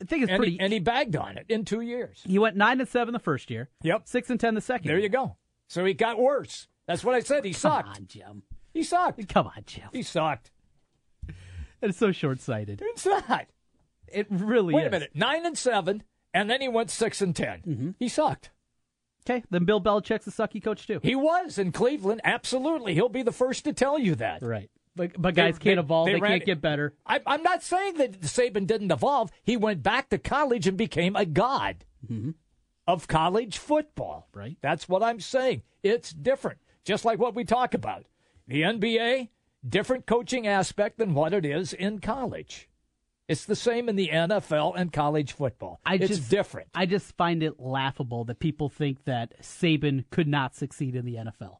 [0.00, 0.52] I think it's And pretty.
[0.52, 2.22] he, and he bagged on it in two years.
[2.26, 3.68] he went nine and seven the first year.
[3.82, 4.02] Yep.
[4.06, 4.88] Six and ten the second.
[4.88, 5.04] There year.
[5.04, 5.36] you go.
[5.68, 6.68] So he got worse.
[6.86, 7.44] That's what I said.
[7.44, 7.86] He Come sucked.
[7.86, 8.42] Come on, Jim.
[8.72, 9.28] He sucked.
[9.28, 9.88] Come on, Jim.
[9.92, 10.50] He sucked.
[11.82, 12.82] It's so short sighted.
[12.84, 13.46] It's not.
[14.06, 14.88] It really Wait is.
[14.88, 15.10] a minute.
[15.14, 16.02] Nine and seven,
[16.34, 17.90] and then he went six and 10 Mm-hmm.
[17.98, 18.50] He sucked.
[19.28, 21.00] Okay, then Bill Belichick's a sucky coach too.
[21.02, 22.20] He was in Cleveland.
[22.24, 22.94] Absolutely.
[22.94, 24.42] He'll be the first to tell you that.
[24.42, 24.70] Right.
[24.96, 26.06] But but guys They- can't evolve.
[26.06, 26.94] they They, ran- can't get better.
[27.06, 29.30] I, I'm not saying that Saban didn't evolve.
[29.42, 31.84] He went back to college and became a god
[32.86, 34.26] of college football.
[34.30, 34.38] Mm-hmm.
[34.38, 34.56] Right.
[34.60, 35.62] That's what I'm saying.
[35.82, 36.58] It's different.
[36.84, 38.06] Just like what we talk about.
[38.48, 39.28] The NBA,
[39.68, 42.68] different coaching aspect than what it is in college.
[43.30, 45.80] It's the same in the NFL and college football.
[45.86, 46.66] I it's just, different.
[46.74, 51.14] I just find it laughable that people think that Saban could not succeed in the
[51.14, 51.58] NFL.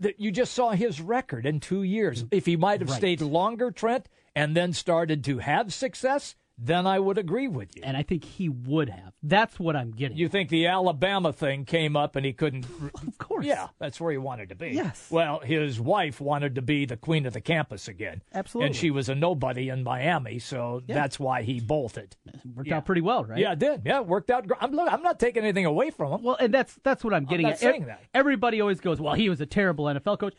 [0.00, 2.24] That you just saw his record in two years.
[2.24, 2.28] Mm.
[2.32, 2.98] If he might have Right.
[2.98, 7.82] stayed longer, Trent, and then started to have success, then I would agree with you.
[7.84, 9.12] And I think he would have.
[9.24, 10.16] That's what I'm getting.
[10.16, 12.64] You think the Alabama thing came up and he couldn't?
[13.06, 13.44] of course.
[13.44, 14.68] Yeah, that's where he wanted to be.
[14.68, 15.08] Yes.
[15.10, 18.22] Well, his wife wanted to be the queen of the campus again.
[18.32, 18.66] Absolutely.
[18.68, 22.16] And she was a nobody in Miami, so that's why he bolted.
[22.54, 22.76] Worked Yeah.
[22.76, 23.38] out pretty well, right?
[23.38, 23.82] Yeah, it did.
[23.84, 24.46] Yeah, it worked out.
[24.60, 26.22] I'm, look, I'm not taking anything away from him.
[26.22, 27.58] Well, and that's that's what I'm getting not at.
[27.60, 28.00] saying that.
[28.14, 30.34] Everybody always goes, "Well, he was a terrible NFL coach."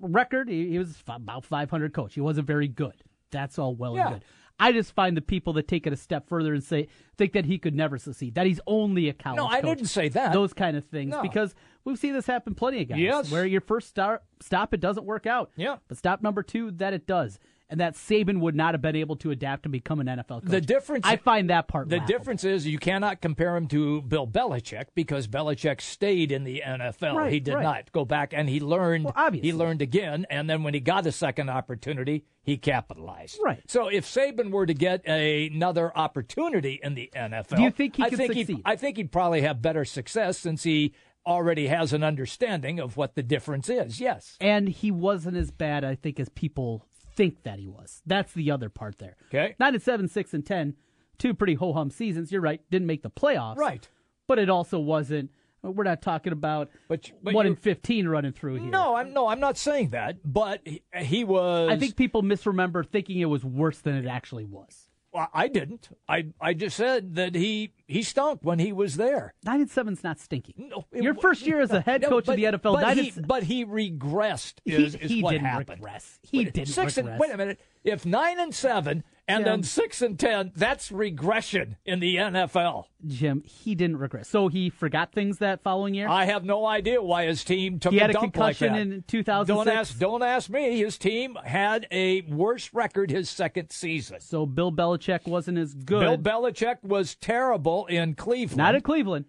[0.00, 2.14] Record, he, he was f- about 500 coach.
[2.14, 2.94] He wasn't very good.
[3.30, 4.06] That's all well Yeah.
[4.06, 4.24] and good.
[4.60, 7.46] I just find the people that take it a step further and say think that
[7.46, 9.78] he could never succeed, that he's only a college No, I coach.
[9.78, 10.32] didn't say that.
[10.32, 11.22] Those kind of things No.
[11.22, 12.98] because we've seen this happen plenty of guys.
[12.98, 13.32] Yes.
[13.32, 15.50] Where your first start, stop it doesn't work out.
[15.56, 15.76] Yeah.
[15.88, 17.38] But stop number two that it does.
[17.70, 20.50] And that Saban would not have been able to adapt and become an NFL coach.
[20.50, 22.18] The difference- I find that part The laughable.
[22.18, 27.16] difference is you cannot compare him to Bill Belichick because Belichick stayed in the NFL.
[27.16, 27.62] Right, he did right.
[27.62, 29.04] not go back, and he learned.
[29.04, 33.38] Well, he learned again, and then when he got a second opportunity, he capitalized.
[33.42, 33.62] Right.
[33.68, 38.02] So if Saban were to get another opportunity in the NFL, Do you think he
[38.02, 38.48] I could think succeed?
[38.56, 40.92] He'd, I think he'd probably have better success since he
[41.26, 44.00] already has an understanding of what the difference is.
[44.00, 44.36] Yes.
[44.40, 46.86] and he wasn't as bad, I think, as people
[47.20, 48.00] think that he was.
[48.06, 49.16] That's the other part there.
[49.28, 49.54] Okay.
[49.60, 50.74] nine and seven, six and ten,
[51.18, 52.32] two pretty ho hum seasons.
[52.32, 53.56] You're right, didn't make the playoffs.
[53.56, 53.88] Right.
[54.26, 55.30] but it also wasn't.
[55.62, 58.70] We're not talking about But- but one in fifteen running through here.
[58.70, 61.68] No, I'm no, I'm not saying that, but he, he was.
[61.70, 64.88] I think people misremember thinking it was worse than it actually was.
[65.12, 65.88] Well, I didn't.
[66.08, 69.34] I I just said that he he stunk when he was there.
[69.44, 70.54] Nine and seven's not stinky.
[70.56, 72.82] No, it Your first year as a head No, coach but, of the NFL, but
[72.82, 74.54] nine he, but he regressed.
[74.64, 75.80] He- Is, is he what didn't happened.
[75.80, 76.20] regress.
[76.22, 77.12] He Wait, didn't six regress.
[77.12, 77.60] And, wait a minute.
[77.82, 79.52] If nine and seven and Jim.
[79.52, 82.84] then six and ten, that's regression in the NFL.
[83.06, 84.28] Jim, he didn't regress.
[84.28, 86.08] So he forgot things that following year.
[86.08, 88.80] I have no idea why his team took He had a like concussion that.
[88.80, 89.46] in 2006?
[89.66, 89.98] Don't ask.
[89.98, 90.78] Don't ask me.
[90.78, 94.20] His team had a worse record his second season.
[94.20, 96.00] so Bill Belichick wasn't as good.
[96.00, 98.58] Bill Belichick was terrible in Cleveland.
[98.58, 99.24] Not in Cleveland,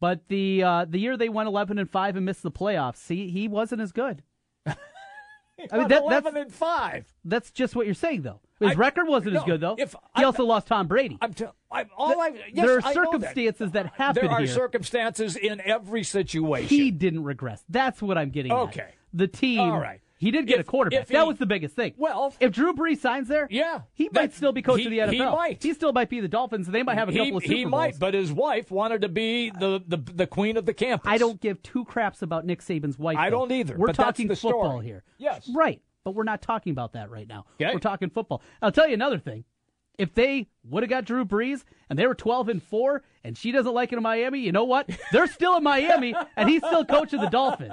[0.00, 3.08] but the uh, the year they went eleven and five and missed the playoffs.
[3.08, 4.22] He he wasn't as good.
[5.72, 7.06] I mean, that, eleven that's and five.
[7.24, 8.40] that's just what you're saying, though.
[8.60, 9.76] His I- record wasn't no, as good, though.
[9.78, 11.18] if he I- also lost Tom Brady.
[11.20, 12.94] I'm tell, I, all I, yes, there are know that.
[12.94, 14.46] circumstances that, happen There are here.
[14.48, 16.68] circumstances in every situation.
[16.68, 17.62] he didn't regress.
[17.68, 18.58] That's what I'm getting at.
[18.58, 18.90] Okay.
[19.12, 19.60] The team.
[19.60, 20.00] All right.
[20.18, 21.02] He did get If- a quarterback.
[21.02, 21.92] if that was the biggest thing.
[21.96, 25.00] Well- if Drew Brees signs there, Yeah, he might still be coach he- of the
[25.00, 25.12] NFL.
[25.12, 25.62] he might.
[25.62, 27.54] He still might be the Dolphins, and they might have a he, couple of Super
[27.54, 27.70] he Bowls.
[27.70, 31.06] might, but his wife wanted to be the, the, the queen of the campus.
[31.10, 33.16] I don't give two craps about Nick Saban's wife.
[33.18, 33.40] I though.
[33.40, 34.86] don't either, We're talking the football story.
[34.86, 35.04] here.
[35.18, 35.50] Yes.
[35.54, 35.82] Right.
[36.04, 37.44] But we're not talking about that right now.
[37.60, 37.72] Okay.
[37.74, 38.40] We're talking football.
[38.62, 39.44] I'll tell you another thing.
[39.98, 43.50] If they would have got Drew Brees and they were 12 and 4 and she
[43.52, 44.90] doesn't like it in Miami, you know what?
[45.12, 47.72] They're still in Miami and he's still coaching the Dolphins.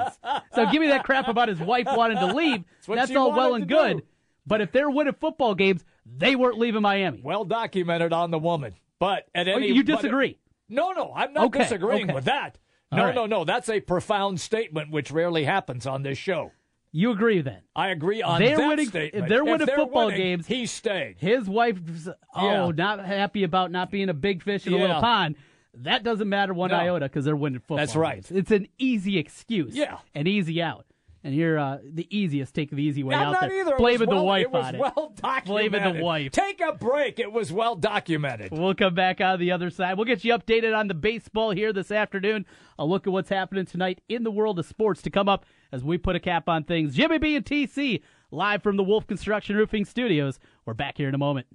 [0.55, 2.63] So give me that crap about his wife wanting to leave.
[2.85, 3.97] what That's all well and good.
[3.97, 4.03] do.
[4.45, 7.21] But if they're winning football games, they weren't leaving Miami.
[7.23, 10.37] Well documented on the woman, but at Oh, any you but- disagree?
[10.69, 12.13] No, no, I'm not Okay, disagreeing okay.
[12.13, 12.57] with that.
[12.91, 13.15] No, right.
[13.15, 13.43] no, no.
[13.43, 16.51] That's a profound statement which rarely happens on this show.
[16.95, 17.61] You agree then?
[17.75, 19.23] I agree on They're that winning- statement.
[19.23, 21.15] if they're winning football winning, games- he stayed.
[21.17, 22.71] His wife's oh Yeah.
[22.75, 25.35] not happy about not being a big fish in a little pond.
[25.75, 26.77] That doesn't matter one No.
[26.77, 27.77] iota because they're winning football.
[27.77, 28.17] That's right.
[28.23, 28.31] games.
[28.31, 29.75] It's an easy excuse.
[29.75, 29.97] Yeah.
[30.13, 30.85] an easy out.
[31.25, 32.53] And you're uh, the easiest.
[32.53, 33.61] Take the easy way I'm out not there.
[33.61, 33.75] either.
[33.75, 34.79] It Blaming was the well, wife it was on it.
[34.79, 35.71] well documented.
[35.71, 36.31] Blaming the wife.
[36.33, 37.17] Take a break.
[37.17, 38.51] It was well documented.
[38.51, 39.95] We'll come back on the other side.
[39.95, 42.45] We'll get you updated on the baseball here this afternoon.
[42.77, 45.81] A look at what's happening tonight in the world of sports to come up as
[45.81, 46.93] we put a cap on things.
[46.95, 50.41] Jimmy B and TC live from the Wolf Construction Roofing Studios.
[50.65, 51.47] We're back here in a moment.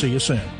[0.00, 0.59] See you soon.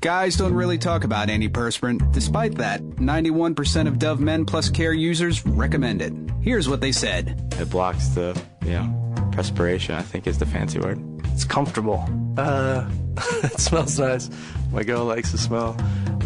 [0.00, 2.12] Guys don't really talk about antiperspirant.
[2.12, 6.12] Despite that, 91% of Dove Men Plus Care users recommend it.
[6.40, 7.52] Here's what they said.
[7.58, 11.00] It blocks the, you know, perspiration, I think is the fancy word.
[11.32, 12.08] It's comfortable.
[12.36, 12.88] Uh,
[13.42, 14.30] it smells nice.
[14.72, 15.76] My girl likes the smell.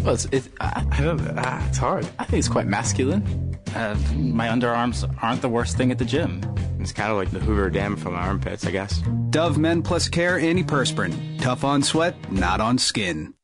[0.05, 2.07] Well, it's, it, I, I don't, uh, it's hard.
[2.19, 3.52] I think it's quite masculine.
[3.75, 6.43] Uh, my underarms aren't the worst thing at the gym.
[6.81, 8.99] It's kind of like the Hoover Dam from my armpits, I guess.
[9.31, 11.41] Dove Men Plus Care Antiperspirant.
[11.41, 13.35] Tough on sweat, not on skin.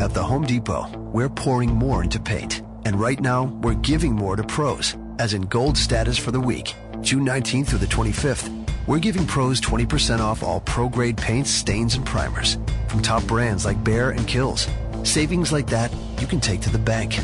[0.00, 2.62] At the Home Depot, we're pouring more into paint.
[2.84, 6.74] And right now, we're giving more to pros, as in gold status for the week.
[7.02, 8.50] June 19th through the 25th,
[8.86, 12.58] we're giving pros 20% off all pro grade paints, stains, and primers
[12.88, 14.68] from top brands like Behr and Kilz.
[15.06, 17.18] Savings like that you can take to the bank.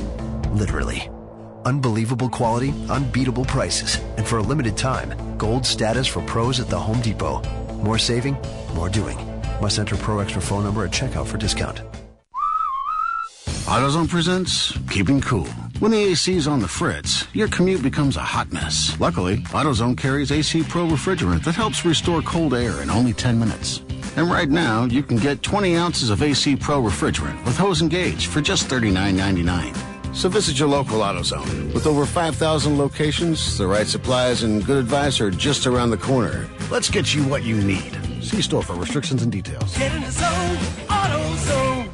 [0.53, 1.11] Literally.
[1.67, 6.79] Unbelievable quality, unbeatable prices, and for a limited time, gold status for pros at the
[6.79, 7.43] Home Depot.
[7.83, 8.37] More saving,
[8.75, 9.19] more doing.
[9.61, 11.83] Must enter Pro Extra phone number at checkout for discount.
[13.67, 15.49] AutoZone presents Keeping Cool.
[15.81, 18.97] When the AC is on the fritz, your commute becomes a hot mess.
[19.01, 23.83] Luckily, AutoZone carries AC Pro refrigerant that helps restore cold air in only 10 minutes.
[24.15, 27.91] And right now, you can get 20 ounces of AC Pro refrigerant with hose and
[27.91, 29.86] gauge for just $39.99.
[30.17, 31.75] So visit your local AutoZone.
[31.75, 36.49] With over 5,000 locations, the right supplies and good advice are just around the corner.
[36.71, 37.93] Let's get you what you need.
[38.23, 39.77] See store for restrictions and details.
[39.77, 40.57] Get in the zone,
[40.89, 41.91] AutoZone.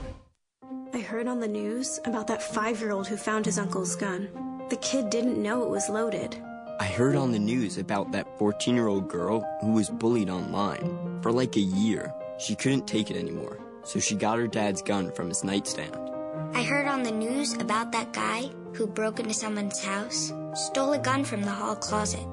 [0.95, 4.29] I heard on the news about that five year old who found his uncle's gun.
[4.71, 6.41] The kid didn't know it was loaded.
[6.79, 11.19] I heard on the news about that 14 year old girl who was bullied online.
[11.23, 15.11] For like a year, she couldn't take it anymore, so she got her dad's gun
[15.11, 16.02] from his nightstand.
[16.55, 20.99] I heard on the news about that guy who broke into someone's house, stole a
[20.99, 22.27] gun from the hall closet.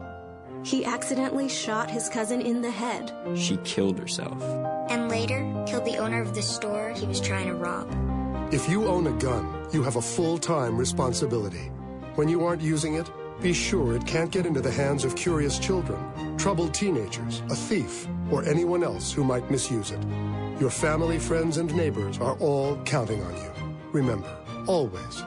[0.66, 3.14] He accidentally shot his cousin in the head.
[3.36, 4.44] She killed herself.
[4.90, 7.88] And later, killed the owner of the store he was trying to rob.
[8.54, 11.72] If you own a gun, you have a full-time responsibility.
[12.16, 13.10] When you aren't using it,
[13.42, 18.06] be sure it can't get into the hands of curious children, troubled teenagers, a thief,
[18.30, 20.04] or anyone else who might misuse it.
[20.60, 23.59] Your family, friends, and neighbors are all counting on you.
[23.92, 24.30] Remember,
[24.68, 25.24] always,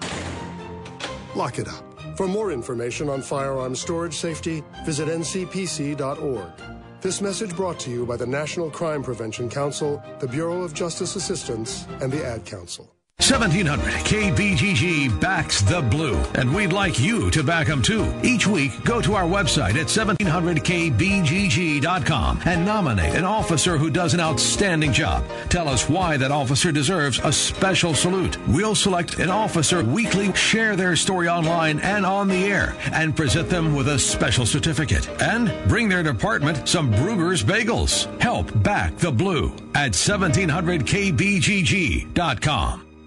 [1.34, 2.16] lock it up.
[2.16, 6.52] For more information on firearm storage safety, visit ncpc.org.
[7.00, 11.16] This message brought to you by the National Crime Prevention Council, the Bureau of Justice
[11.16, 12.94] Assistance, and the Ad Council.
[13.32, 18.12] 1700 KBGG backs the blue, and we'd like you to back them too.
[18.22, 24.20] Each week, go to our website at 1700KBGG.com and nominate an officer who does an
[24.20, 25.24] outstanding job.
[25.48, 28.36] Tell us why that officer deserves a special salute.
[28.48, 33.48] We'll select an officer weekly, share their story online and on the air, and present
[33.48, 35.08] them with a special certificate.
[35.22, 38.08] And bring their department some Bruegger's Bagels.
[38.20, 42.91] Help back the blue at 1700KBGG.com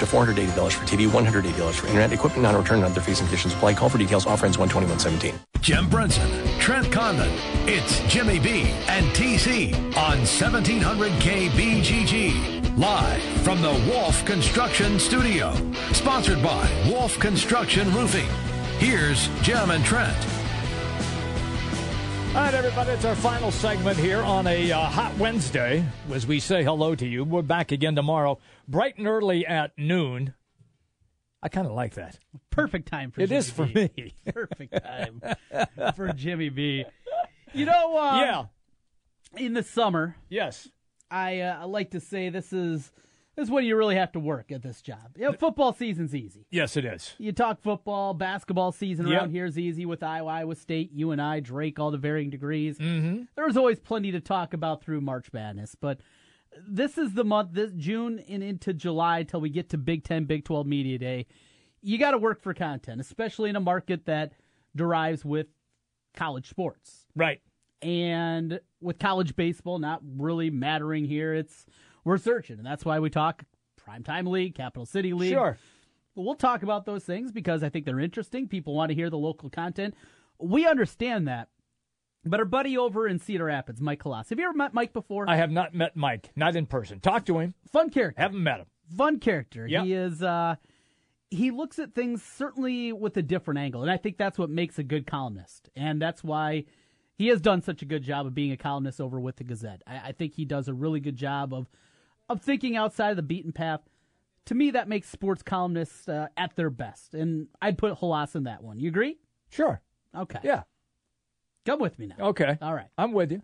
[0.00, 3.74] to $480 for TV, $180 for internet, equipment non-return and other fees and conditions apply.
[3.74, 4.26] Call for details.
[4.26, 5.38] Offer ends 12117.
[5.60, 7.30] Jim Brenson, Trent Condon.
[7.68, 12.78] It's Jimmy B and TC on 1700 KBGG.
[12.78, 15.54] Live from the Wolf Construction Studio.
[15.92, 18.28] Sponsored by Wolf Construction Roofing.
[18.78, 20.29] Here's Jim and Trent.
[22.30, 26.38] All right, everybody, it's our final segment here on a uh, hot Wednesday as we
[26.38, 27.24] say hello to you.
[27.24, 30.34] We're back again tomorrow, bright and early at noon.
[31.42, 32.20] I kind of like that.
[32.50, 33.90] Perfect time for It Jimmy is for B.
[33.96, 34.14] me.
[34.32, 35.20] Perfect time
[35.96, 36.84] for Jimmy B.
[37.52, 38.44] You know, uh, Yeah.
[39.44, 40.68] In the summer, yes,
[41.10, 42.90] I uh, I like to say this is
[43.40, 45.16] this is when you really have to work at this job.
[45.16, 46.46] You know, football season's easy.
[46.50, 47.14] Yes, it is.
[47.18, 49.16] You talk football, basketball season Yep.
[49.18, 52.28] around here is easy with Iowa, Iowa State, you and I, Drake, all the varying
[52.28, 52.76] degrees.
[52.78, 53.22] Mm-hmm.
[53.36, 56.00] There's always plenty to talk about through March Madness, but
[56.68, 60.24] this is the month, this June and into July till we get to Big Ten,
[60.26, 61.26] Big Twelve Media Day.
[61.80, 64.32] You got to work for content, especially in a market that
[64.76, 65.46] derives with
[66.14, 67.40] college sports, right?
[67.80, 71.64] And with college baseball not really mattering here, it's
[72.04, 73.44] we're searching, and that's why we talk
[73.86, 75.32] primetime league, Capital City League.
[75.32, 75.58] Sure.
[76.14, 78.48] We'll talk about those things because I think they're interesting.
[78.48, 79.94] People want to hear the local content.
[80.38, 81.48] We understand that.
[82.24, 84.28] But our buddy over in Cedar Rapids, Mike Hlas.
[84.28, 85.28] Have you ever met Mike before?
[85.28, 87.00] I have not met Mike, not in person.
[87.00, 87.54] Talk to him.
[87.72, 88.20] Fun character.
[88.20, 88.66] Haven't met him.
[88.94, 89.66] Fun character.
[89.66, 89.84] Yep.
[89.84, 90.56] He is uh
[91.30, 93.82] he looks at things certainly with a different angle.
[93.82, 95.70] And I think that's what makes a good columnist.
[95.76, 96.64] And that's why
[97.14, 99.82] he has done such a good job of being a columnist over with the Gazette.
[99.86, 101.70] I, I think he does a really good job of
[102.30, 103.80] of thinking outside of the beaten path.
[104.46, 108.44] To me, that makes sports columnists uh, at their best, and I'd put Hlas in
[108.44, 108.80] that one.
[108.80, 109.18] You agree?
[109.50, 109.82] Sure.
[110.16, 110.38] Okay.
[110.42, 110.62] Yeah.
[111.66, 112.28] Come with me now.
[112.28, 112.56] Okay.
[112.62, 112.88] All right.
[112.96, 113.42] I'm with you.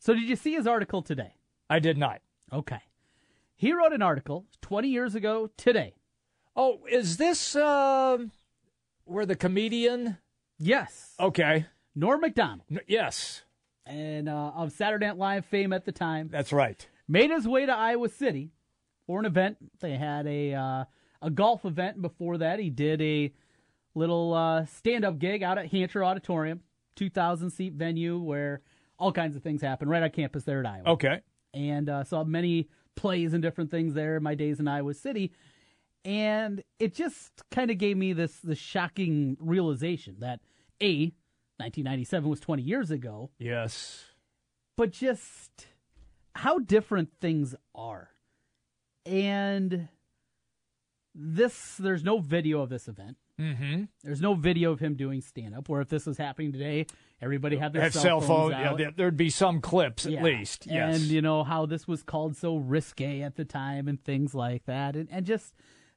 [0.00, 1.34] So, did you see his article today?
[1.70, 2.20] I did not.
[2.52, 2.80] Okay.
[3.54, 5.94] He wrote an article 20 years ago today.
[6.56, 8.32] Oh, is this um
[9.04, 10.18] where the comedian?
[10.58, 11.14] Yes.
[11.20, 11.66] Okay.
[11.94, 12.62] Norm Macdonald.
[12.70, 13.42] N- yes.
[13.86, 16.28] And uh, of Saturday Night Live fame at the time.
[16.30, 16.86] That's right.
[17.08, 18.50] Made his way to Iowa City
[19.06, 19.56] for an event.
[19.80, 20.84] They had a uh,
[21.20, 22.00] a golf event.
[22.00, 23.32] Before that, he did a
[23.94, 26.60] little uh, stand up gig out at Hancher Auditorium,
[26.96, 28.62] 2,000 seat venue where
[28.98, 30.88] all kinds of things happen right on campus there at Iowa.
[30.90, 31.20] Okay.
[31.52, 35.32] and uh, saw many plays and different things there in my days in Iowa City.
[36.04, 40.40] And it just kind of gave me this this shocking realization that
[40.82, 41.12] a
[41.58, 44.04] 1997 was 20 years ago, Yes.
[44.76, 45.66] but just
[46.34, 48.10] how different things are.
[49.06, 49.88] And
[51.14, 53.16] this there's no video of this event.
[53.40, 53.84] Mm-hmm.
[54.04, 55.68] There's no video of him doing stand up.
[55.68, 56.86] Where if this was happening today,
[57.20, 58.60] everybody had their cell, cell phones phone.
[58.60, 60.22] Yeah, there- there'd be some clips at Yeah.
[60.22, 60.66] least.
[60.66, 60.96] Yes.
[60.96, 64.64] And you know how this was called so risque at the time and things like
[64.66, 64.96] that.
[64.96, 65.54] And and just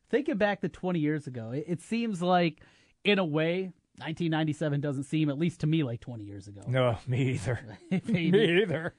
[0.09, 2.61] thinking back to 20 years ago, it, it seems like
[3.03, 6.61] in a way 1997 doesn't seem at least to me like 20 years ago.
[6.67, 7.59] no, me either.
[8.07, 8.93] Me either.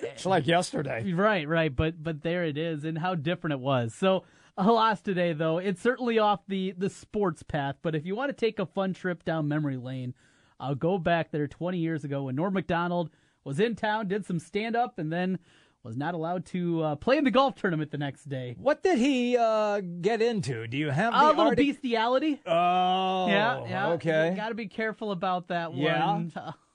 [0.00, 1.12] It's like yesterday.
[1.12, 3.94] Right, right, but but there it is, and how different it was.
[3.94, 4.24] So,
[4.56, 7.76] alas, today though, it's certainly off the the sports path.
[7.82, 10.14] But if you want to take a fun trip down memory lane,
[10.60, 13.10] I'll go back there 20 years ago when Norm Macdonald
[13.44, 15.38] was in town, did some stand up, and then
[15.82, 18.56] was not allowed to uh, play in the golf tournament the next day.
[18.58, 20.66] What did he uh, get into?
[20.66, 22.40] Do you have the A little artic- bestiality.
[22.44, 23.88] Oh, yeah, yeah.
[23.90, 24.34] Okay.
[24.36, 26.04] Got to be careful about that Yeah.
[26.06, 26.32] one.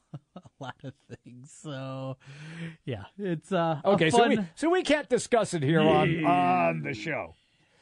[0.61, 0.93] a lot of
[1.23, 1.51] things.
[1.61, 2.17] So,
[2.85, 6.81] yeah, it's uh, a Okay, so we so we can't discuss it here on on
[6.83, 7.35] the show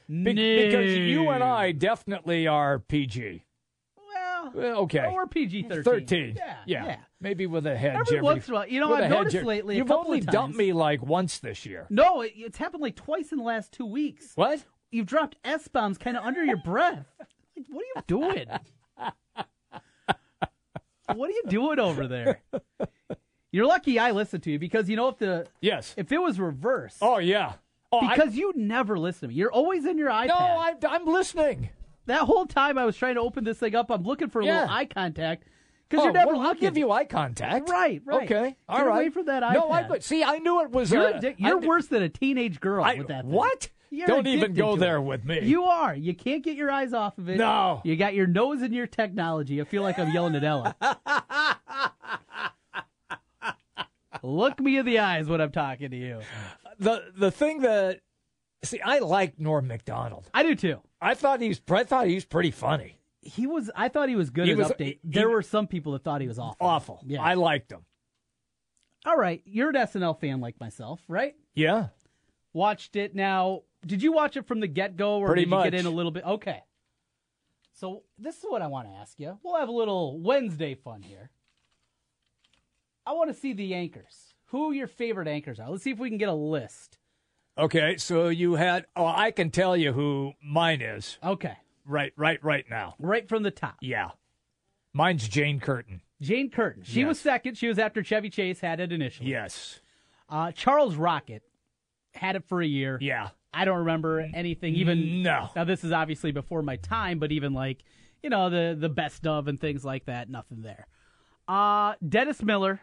[0.07, 3.43] Be- because you and I definitely are PG.
[4.53, 5.83] Well, okay, or PG thirteen.
[5.83, 6.35] thirteen.
[6.35, 6.95] Yeah, yeah, yeah.
[7.19, 7.97] maybe with a head.
[7.97, 8.67] Every once in a while.
[8.67, 11.39] You know, with I've noticed every- lately You've couple only of dumped me like once
[11.39, 11.85] this year.
[11.89, 14.31] No, it, it's happened like twice in the last two weeks.
[14.35, 14.63] What?
[14.91, 17.05] You've dropped S bombs kind of under your breath.
[17.19, 18.45] Like, what are you doing?
[21.15, 22.41] what are you doing over there?
[23.51, 26.39] You're lucky I listened to you because you know if the yes if it was
[26.39, 26.97] reverse.
[27.01, 27.53] Oh yeah.
[27.91, 29.33] Oh, I- because you never listen to me.
[29.35, 30.27] You're always in your iPad.
[30.27, 31.69] No, I'm, I'm listening.
[32.05, 34.45] That whole time I was trying to open this thing up, I'm looking for a
[34.45, 34.61] Yeah.
[34.61, 35.45] little eye contact
[35.89, 36.61] because Oh, you're never well, I'll looking.
[36.61, 37.67] give you eye contact.
[37.69, 38.23] Right, right.
[38.31, 38.95] Okay, all Get right.
[38.95, 39.53] away from that eye.
[39.53, 40.91] No, I but see, I knew it was.
[40.91, 43.23] You're, a di- you're d- worse than a teenage girl I- with that.
[43.23, 43.31] Thing.
[43.33, 43.69] what?
[43.91, 45.01] You're Don't even go there it.
[45.01, 45.39] with me.
[45.41, 45.95] You are.
[45.95, 47.37] You can't get your eyes off of it.
[47.37, 47.81] No.
[47.83, 49.59] You got your nose in your technology.
[49.59, 50.75] I feel like I'm yelling at Ella.
[54.23, 56.21] Look me in the eyes when I'm talking to you.
[56.79, 58.01] The the thing that
[58.63, 60.29] see, I like Norm Macdonald.
[60.33, 60.79] I do too.
[61.01, 62.99] I thought he's I thought he was pretty funny.
[63.21, 63.69] He was.
[63.75, 64.79] I thought he was good He at was- update.
[64.79, 66.65] he- there were some people that thought he was awful.
[66.65, 67.01] Awful.
[67.05, 67.21] Yeah.
[67.21, 67.81] I liked him.
[69.05, 71.35] All right, you're an SNL fan like myself, right?
[71.55, 71.87] Yeah.
[72.53, 73.61] Watched it now.
[73.85, 75.63] Did you watch it from the get go, or Pretty did you much.
[75.65, 76.25] get in a little bit?
[76.25, 76.63] Okay.
[77.73, 79.37] So this is what I want to ask you.
[79.43, 81.29] We'll have a little Wednesday fun here.
[83.05, 84.33] I want to see the anchors.
[84.47, 85.69] Who your favorite anchors are?
[85.69, 86.97] Let's see if we can get a list.
[87.57, 91.17] Okay, so you had oh I can tell you who mine is.
[91.23, 91.57] Okay.
[91.85, 92.95] Right right right now.
[92.99, 93.77] Right from the top.
[93.81, 94.09] Yeah.
[94.93, 96.01] Mine's Jane Curtin.
[96.21, 96.83] Jane Curtin.
[96.83, 97.57] She was second.
[97.57, 99.29] She was after Chevy Chase had it initially.
[99.29, 99.79] Yes.
[100.27, 101.43] Uh, Charles Rocket
[102.13, 102.97] had it for a year.
[103.01, 103.29] Yeah.
[103.53, 104.75] I don't remember anything.
[104.75, 105.49] Even No.
[105.55, 107.83] Now this is obviously before my time, but even like
[108.23, 110.87] you know the the best of and things like that, nothing there.
[111.47, 112.81] Uh Dennis Miller,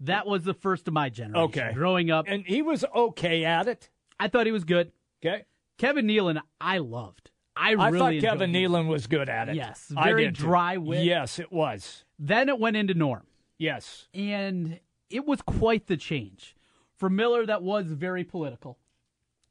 [0.00, 1.44] that was the first of my generation.
[1.48, 1.72] Okay.
[1.74, 3.90] growing up, And he was okay at it.
[4.20, 4.92] I thought he was good.
[5.24, 5.44] Okay.
[5.78, 7.30] Kevin Nealon, I loved.
[7.58, 8.70] I, really I really thought Kevin him.
[8.72, 9.56] Nealon was good at it.
[9.56, 11.04] Yes, very dry wit.
[11.04, 12.04] Yes, it was.
[12.18, 13.26] Then it went into Norm.
[13.58, 14.08] Yes.
[14.14, 14.78] and
[15.08, 16.54] it was quite the change.
[16.96, 18.78] For Miller, that was very political.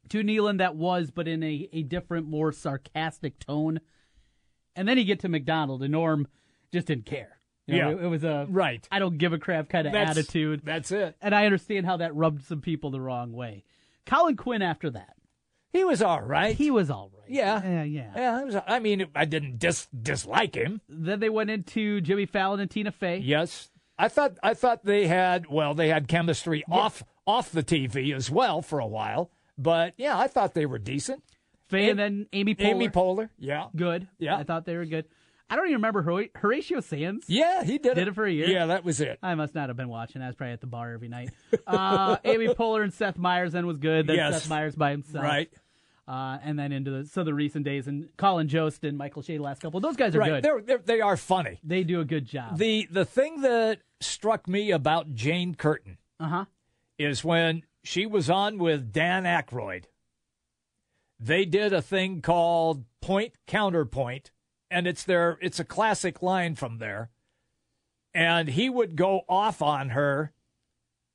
[0.09, 3.79] To Nealon, that was, but in a, a different, more sarcastic tone.
[4.75, 6.27] And then you get to Macdonald, and Norm
[6.71, 7.39] just didn't care.
[7.67, 7.95] You know, Yeah.
[7.95, 8.87] it, it was a Right.
[8.91, 10.61] I don't give a crap kind of That's- attitude.
[10.63, 11.15] That's it.
[11.21, 13.63] And I understand how that rubbed some people the wrong way.
[14.05, 15.15] Colin Quinn after that.
[15.73, 16.55] He was all right.
[16.55, 17.29] He was all right.
[17.29, 17.61] Yeah.
[17.63, 18.11] Yeah, yeah.
[18.15, 20.79] Yeah, it was, I mean, I didn't dis- dislike him.
[20.87, 23.17] Then they went into Jimmy Fallon and Tina Fey.
[23.17, 28.13] Yes, I thought I thought they had well, they had chemistry off off the TV
[28.15, 29.31] as well for a while.
[29.57, 31.23] But yeah, I thought they were decent.
[31.69, 32.65] Fey and then Amy Poehler.
[32.65, 34.07] Amy Poehler, yeah, Good.
[34.19, 34.37] Yeah.
[34.37, 35.05] I thought they were good.
[35.49, 37.25] I don't even remember Hor- Horatio Sanz.
[37.27, 38.47] yeah, he did, Did it for a year?
[38.47, 39.17] Yeah, that was it.
[39.23, 40.21] I must not have been watching.
[40.21, 41.29] I was probably at the bar every night.
[41.67, 44.07] Uh, Amy Poehler and Seth Meyers then was good.
[44.07, 44.41] Then Yes.
[44.43, 45.23] Seth Meyers by himself.
[45.23, 45.49] Right.
[46.07, 49.37] Uh, and then into the so the recent days and Colin Jost and Michael Che
[49.37, 49.79] the last couple.
[49.79, 50.43] Those guys are right, good.
[50.43, 51.57] They're, they're, they are funny.
[51.63, 52.59] they do a good job.
[52.59, 56.45] The the thing that struck me about Jane Curtin Uh huh.
[56.99, 59.86] is when she was on with Dan Aykroyd.
[61.19, 64.31] They did a thing called point counterpoint,
[64.69, 67.09] and it's their it's a classic line from there.
[68.13, 70.33] And he would go off on her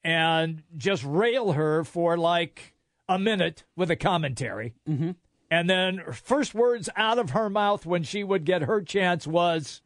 [0.04, 2.74] and just rail her for like
[3.08, 4.74] a minute with a commentary.
[4.88, 5.12] Mm-hmm.
[5.50, 9.82] And then first words out of her mouth when she would get her chance was,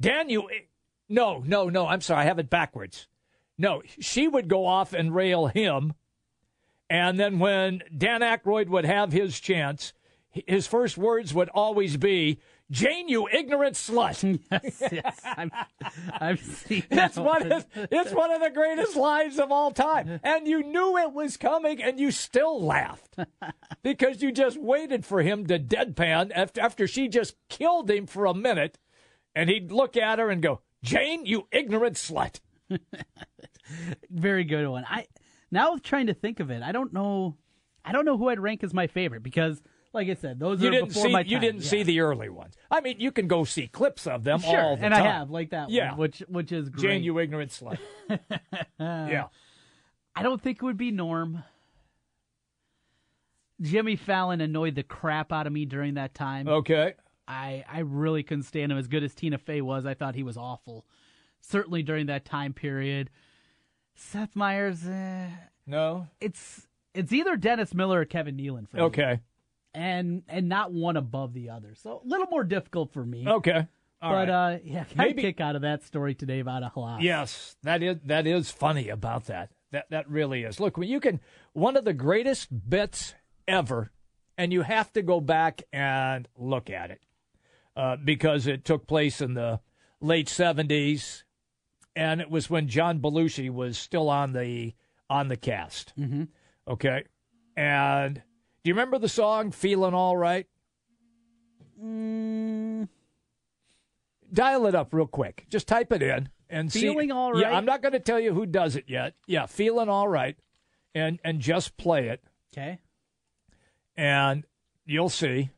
[0.00, 0.48] Dan, you.
[1.08, 1.86] No, no, no.
[1.86, 2.22] I'm sorry.
[2.22, 3.08] I have it backwards.
[3.58, 5.94] No, she would go off and rail him.
[6.88, 9.92] And then when Dan Aykroyd would have his chance,
[10.30, 12.40] his first words would always be,
[12.70, 14.40] Jane, you ignorant slut.
[14.52, 15.20] yes, yes.
[15.24, 15.50] I'm,
[16.12, 17.52] I've seen It's one, one.
[17.52, 20.20] of, it's one of the greatest lines of all time.
[20.28, 23.16] And you knew it was coming and you still laughed
[23.82, 28.26] because you just waited for him to deadpan after, after she just killed him for
[28.26, 28.78] a minute.
[29.34, 32.40] And he'd look at her and go, Jane, you ignorant slut.
[34.10, 34.84] Very good one.
[34.88, 35.06] I
[35.50, 36.62] now trying to think of it.
[36.62, 37.36] I don't know.
[37.84, 39.62] I don't know who I'd rank as my favorite because,
[39.94, 41.68] like I said, those You are didn't before see my you didn't Yeah.
[41.68, 42.54] see the early ones.
[42.70, 45.02] I mean, you can go see clips of them Sure, all the and time.
[45.04, 45.90] I have like that Yeah.
[45.90, 46.82] one, which which is great.
[46.82, 47.78] Jane, you ignorant slut.
[48.78, 49.26] yeah.
[50.14, 51.44] I don't think it would be Norm.
[53.60, 56.48] Jimmy Fallon annoyed the crap out of me during that time.
[56.48, 56.94] Okay.
[57.26, 59.84] I I really couldn't stand him as good as Tina Fey was.
[59.86, 60.86] I thought he was awful.
[61.40, 63.10] Certainly during that time period.
[63.98, 65.28] Seth Meyers, eh,
[65.66, 66.06] No.
[66.20, 68.82] it's it's either Dennis Miller or Kevin Nealon for me.
[68.84, 69.20] Okay.
[69.74, 71.74] and and not one above the other.
[71.74, 73.26] So a little more difficult for me.
[73.28, 73.66] Okay.
[74.00, 74.54] All but right.
[74.54, 77.02] uh, yeah, I Maybe- kick out of that story today about a halal.
[77.02, 79.50] Yes, that is that is funny about that.
[79.72, 80.60] That that really is.
[80.60, 81.20] Look, when you can
[81.52, 83.14] one of the greatest bits
[83.46, 83.90] ever,
[84.38, 87.00] and you have to go back and look at it
[87.76, 89.60] uh, because it took place in the
[90.00, 91.24] late seventies,
[91.96, 94.74] and it was when John Belushi was still on the
[95.10, 95.92] on the cast.
[95.98, 96.24] Mm-hmm.
[96.66, 97.04] Okay,
[97.56, 100.46] and do you remember the song "Feeling All Right"?
[101.82, 102.88] Mm,
[104.32, 105.46] Dial it up real quick.
[105.48, 106.80] Just type it in and see.
[106.80, 109.14] Feeling All Yeah, I'm not going to tell you who does it yet.
[109.26, 110.36] Yeah, feeling all right,
[110.94, 112.22] and and just play it,
[112.52, 112.80] okay.
[113.96, 114.44] and
[114.84, 115.50] you'll see.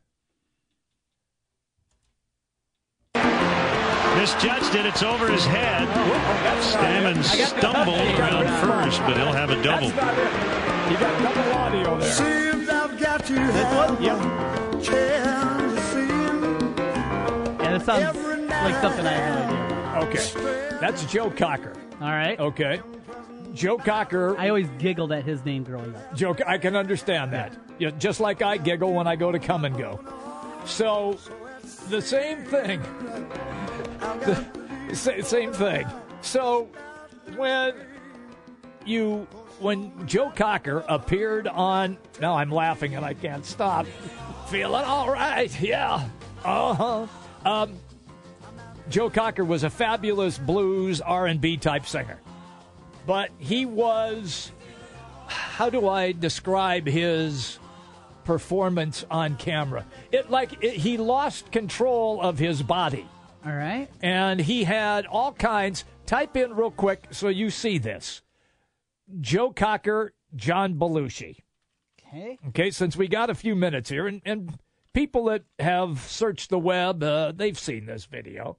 [4.17, 4.85] Misjudged it.
[4.85, 5.87] It's over his head.
[6.61, 9.89] Stammen stumbled around first, but he'll have a double.
[9.89, 10.91] That's it.
[10.91, 12.11] You got double audio there.
[12.11, 14.17] Seems I've got to have Yep.
[14.17, 16.07] one chance to see.
[17.63, 18.17] Yeah, that sounds
[18.49, 20.07] like something I have no idea.
[20.09, 21.73] Okay, that's Joe Cocker.
[22.01, 22.39] All right.
[22.39, 22.81] Okay,
[23.53, 24.37] Joe Cocker.
[24.37, 26.15] I always giggled at his name growing up.
[26.15, 27.57] Joe, I can understand that.
[27.79, 29.99] Yeah, just like I giggle when I go to come and go.
[30.65, 31.17] So,
[31.89, 32.81] the same thing.
[34.93, 35.87] Same thing.
[36.21, 36.69] So,
[37.35, 37.73] when
[38.85, 39.27] you
[39.59, 43.85] when Joe Cocker appeared on now I'm laughing and I can't stop.
[44.47, 46.07] Feeling all right, yeah.
[46.43, 47.07] Uh-huh.
[47.45, 47.77] Um,
[48.89, 52.19] Joe Cocker was a fabulous blues R&B type singer.
[53.05, 54.51] But he was
[55.27, 57.59] how do I describe his
[58.25, 59.85] performance on camera?
[60.11, 63.07] It like it, he lost control of his body.
[63.45, 63.89] All right.
[64.01, 65.85] And he had all kinds.
[66.05, 68.21] Type in real quick so you see this.
[69.19, 71.37] Joe Cocker, John Belushi.
[71.99, 72.37] Okay.
[72.49, 74.59] Okay, since we got a few minutes here, and, and
[74.93, 78.57] people that have searched the web, uh, they've seen this video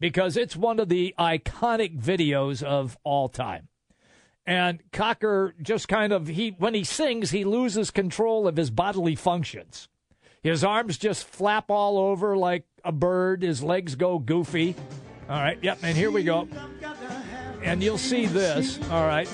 [0.00, 3.68] because it's one of the iconic videos of all time.
[4.46, 9.14] And Cocker just kind of he when he sings, he loses control of his bodily
[9.14, 9.88] functions.
[10.44, 13.42] His arms just flap all over like a bird.
[13.42, 14.76] His legs go goofy.
[15.28, 16.46] All right, yep, and here we go.
[17.62, 18.78] And you'll see this.
[18.90, 19.28] All right.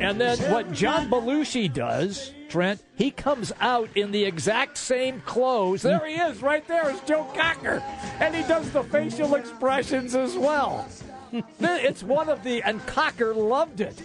[0.00, 5.80] And then what John Belushi does, Trent, he comes out in the exact same clothes.
[5.80, 7.82] There he is, right there is Joe Cocker.
[8.20, 10.86] And he does the facial expressions as well.
[11.60, 14.00] it's one of the, and Cocker loved it.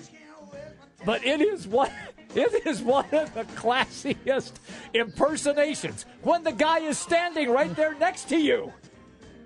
[1.06, 1.92] But it is one,
[2.36, 4.54] it is one of the classiest
[4.94, 8.72] impersonations when the guy is standing right there next to you.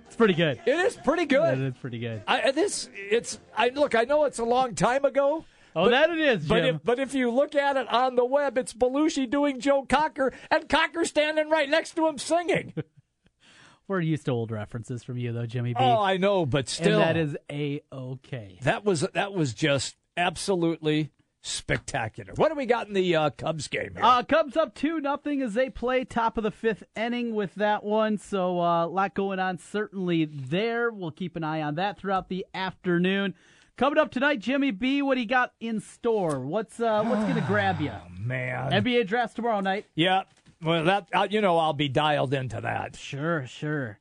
[0.07, 0.59] It's pretty good.
[0.65, 1.57] It is pretty good.
[1.59, 2.23] It is pretty good.
[2.27, 5.45] I, this, it's, I look, I know it's a long time ago.
[5.75, 6.75] Oh, but- that it is, But Jim.
[6.75, 10.33] if, but if you look at it on the web, it's Belushi doing Joe Cocker
[10.49, 12.73] and Cocker standing right next to him singing.
[13.88, 15.79] We're used to old references from you, though, Jimmy B.
[15.79, 18.59] oh, I know, but still, and that is a okay.
[18.63, 21.11] that was that was just absolutely
[21.47, 22.33] spectacular.
[22.35, 24.03] What do we got in the uh, Cubs game here?
[24.03, 27.83] Uh, Cubs up two nothing as they play top of the fifth inning with that
[27.83, 28.17] one.
[28.17, 30.91] So uh, a lot going on certainly there.
[30.91, 33.33] We'll keep an eye on that throughout the afternoon.
[33.77, 35.01] Coming up tonight, Jimmy B.
[35.01, 36.39] What do you got in store?
[36.39, 37.91] What's uh, what's going to grab you?
[38.19, 39.85] Man, NBA drafts tomorrow night.
[39.95, 40.23] yeah.
[40.63, 42.95] Well, that uh, you know, I'll be dialed into that.
[42.95, 43.99] Sure, sure.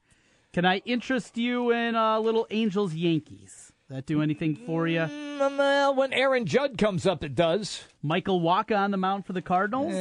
[0.54, 3.65] Can I interest you in uh, little Angels Yankees?
[3.88, 5.00] That do anything for you?
[5.00, 7.84] Mm, well, when Aaron Judge comes up, it does.
[8.02, 9.92] Michael Wacha on the mound for the Cardinals.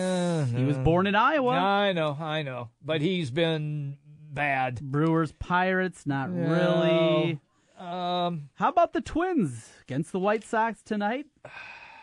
[0.51, 1.51] he was born in Iowa.
[1.51, 3.97] I know, I know, but he's been
[4.31, 4.81] bad.
[4.81, 6.49] Brewers, Pirates, not No.
[6.49, 7.39] really.
[7.77, 11.27] Um, How about the Twins against the White Sox tonight?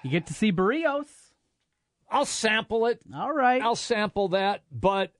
[0.05, 1.07] You get to see Berrios.
[2.11, 3.01] I'll sample it.
[3.15, 3.61] All right.
[3.63, 5.13] I'll sample that, but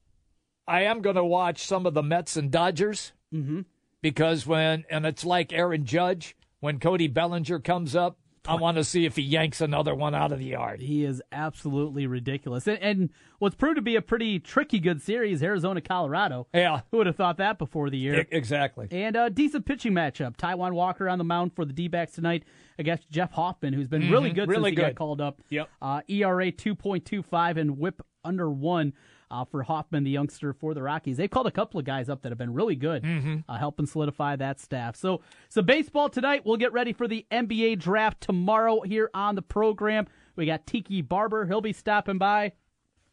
[0.69, 3.63] I am going to watch some of the Mets and Dodgers Mm-hmm.
[4.03, 8.83] because when and it's like Aaron Judge when Cody Bellinger comes up, I want to
[8.83, 10.81] see if he yanks another one out of the yard.
[10.81, 12.67] He is absolutely ridiculous.
[12.67, 16.49] And, and what's proved to be a pretty tricky good series, Arizona Colorado.
[16.53, 18.27] Yeah, Who would have thought that before the year?
[18.33, 18.89] Exactly.
[18.91, 20.37] And a decent pitching matchup.
[20.37, 22.43] Taijuan Walker on the mound for the D backs tonight
[22.81, 24.97] against Jeff Hoffman, who's been really Mhm, good really since he got good.
[24.97, 25.41] called up.
[25.51, 25.69] Yep.
[25.81, 28.93] Uh, ERA 2.25 and whip under one
[29.33, 31.17] uh, for Hoffman, the youngster for the Rockies.
[31.17, 33.45] They've called a couple of guys up that have been really good, Mhm.
[33.49, 34.95] uh, helping solidify that staff.
[34.95, 36.43] So, so baseball tonight.
[36.45, 40.07] We'll get ready for the NBA draft tomorrow here on the program.
[40.37, 41.47] We got Tiki Barber.
[41.47, 42.53] He'll be stopping by.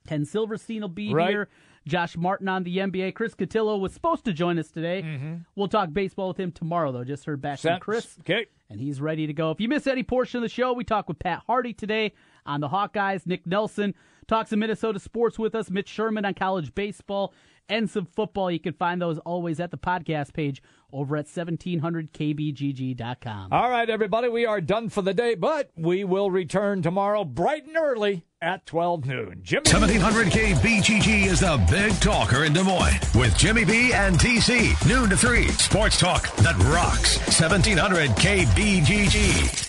[0.08, 1.30] Ken Silverstein will be Right.
[1.30, 1.50] here.
[1.88, 3.12] Josh Martin on the NBA.
[3.14, 5.40] Chris Cotillo was supposed to join us today.
[5.56, 7.04] We'll talk baseball with him tomorrow, though.
[7.04, 8.18] Just heard back from Chris.
[8.20, 8.46] Okay.
[8.70, 9.50] And he's ready to go.
[9.52, 12.14] If you miss any portion of the show, we talk with Pat Hardy today
[12.50, 13.26] on the Hawkeyes.
[13.26, 13.94] Nick Nelson
[14.28, 15.70] talks some Minnesota sports with us.
[15.70, 17.34] Mitch Sherman on college baseball
[17.70, 18.52] and some football.
[18.52, 23.54] You can find those always at the podcast page over at 1700kbgg.com.
[23.54, 27.68] All right, everybody, we are done for the day, but we will return tomorrow bright
[27.68, 29.42] and early at 12 noon.
[29.44, 29.66] Jimmy.
[29.66, 34.74] 1700K BGG is the big talker in Des Moines with Jimmy B and TC.
[34.90, 35.48] Noon to 3.
[35.50, 37.20] Sports talk that rocks.
[37.20, 39.69] 1700K BGG.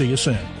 [0.01, 0.60] See you soon.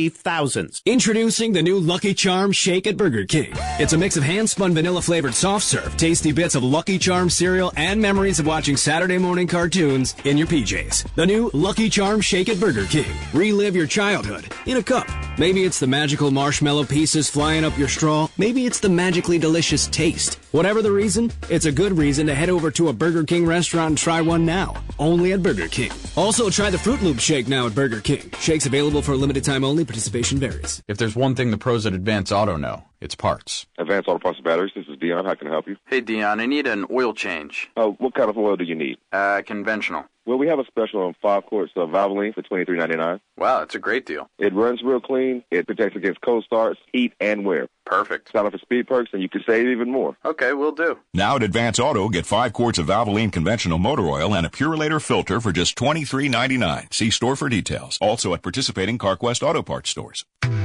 [0.09, 0.81] Thousands.
[0.85, 3.53] Introducing the new Lucky Charms Shake at Burger King.
[3.79, 7.33] It's a mix of hand spun vanilla flavored soft serve, tasty bits of Lucky Charms
[7.33, 11.15] cereal, and memories of watching Saturday morning cartoons in your PJs.
[11.15, 13.13] The new Lucky Charms Shake at Burger King.
[13.33, 15.07] Relive your childhood in a cup.
[15.37, 18.27] Maybe it's the magical marshmallow pieces flying up your straw.
[18.37, 20.40] Maybe it's the magically delicious taste.
[20.51, 23.91] Whatever the reason, it's a good reason to head over to a Burger King restaurant
[23.91, 24.75] and try one now.
[24.99, 25.91] Only at Burger King.
[26.17, 28.29] Also, try the Fruit Loop Shake now at Burger King.
[28.37, 29.85] Shakes available for a limited time only.
[29.85, 30.83] Participation varies.
[30.89, 33.65] If there's one thing the pros at Advance Auto know, it's parts.
[33.77, 34.73] Advanced Auto Parts and Batteries.
[34.75, 35.23] This is Dion.
[35.23, 35.77] How can I help you?
[35.85, 37.71] Hey, Dion, I need an oil change.
[37.77, 38.97] Uh, what kind of oil do you need?
[39.13, 40.03] Uh, conventional.
[40.25, 43.19] Well, we have a special on five quarts of Valvoline for twenty three ninety nine.
[43.37, 44.29] Wow, that's a great deal.
[44.37, 45.43] It runs real clean.
[45.49, 47.67] It protects against cold starts, heat, and wear.
[47.91, 48.31] Perfect.
[48.31, 50.15] Sign up for speed perks, and you can save even more.
[50.23, 50.97] Okay, we'll do.
[51.13, 55.01] Now at Advance Auto, get five quarts of Valvoline conventional motor oil and a Purolator
[55.01, 56.87] filter for just twenty three ninety nine.
[56.91, 57.97] See store for details.
[58.01, 60.23] Also at participating CarQuest Auto Parts stores.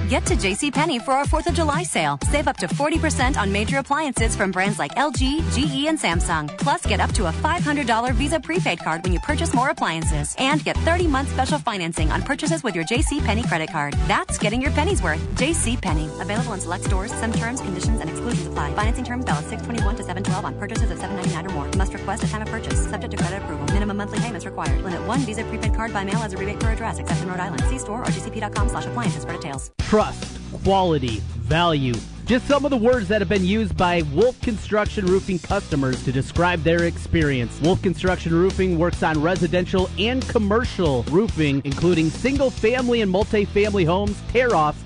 [0.09, 2.17] Get to JCPenney for our 4th of July sale.
[2.31, 6.57] Save up to 40% on major appliances from brands like LG, GE, and Samsung.
[6.59, 10.37] Plus, get up to a $500 Visa prepaid card when you purchase more appliances.
[10.39, 13.95] And get 30 month special financing on purchases with your JCPenney credit card.
[14.07, 15.21] That's getting your pennies worth.
[15.35, 16.21] JCPenney.
[16.21, 17.16] Available in select stores.
[17.17, 18.75] Some terms, conditions, and exclusions apply.
[18.75, 21.77] Financing terms valid 621 to 712 on purchases of 799 or more.
[21.77, 22.79] Must request at time of purchase.
[22.85, 23.65] Subject to credit approval.
[23.67, 24.83] Minimum monthly payments required.
[24.83, 27.41] Limit one Visa prepaid card by mail as a rebate per address, except in Rhode
[27.41, 27.63] Island.
[27.65, 29.71] See store or jcp.com slash appliances for details.
[29.79, 31.95] Trust, quality, value.
[32.27, 36.11] Just some of the words that have been used by Wolf Construction Roofing customers to
[36.11, 37.61] describe their experience.
[37.61, 44.21] Wolf Construction Roofing works on residential and commercial roofing, including single family and multi-family homes,
[44.33, 44.86] tear offs,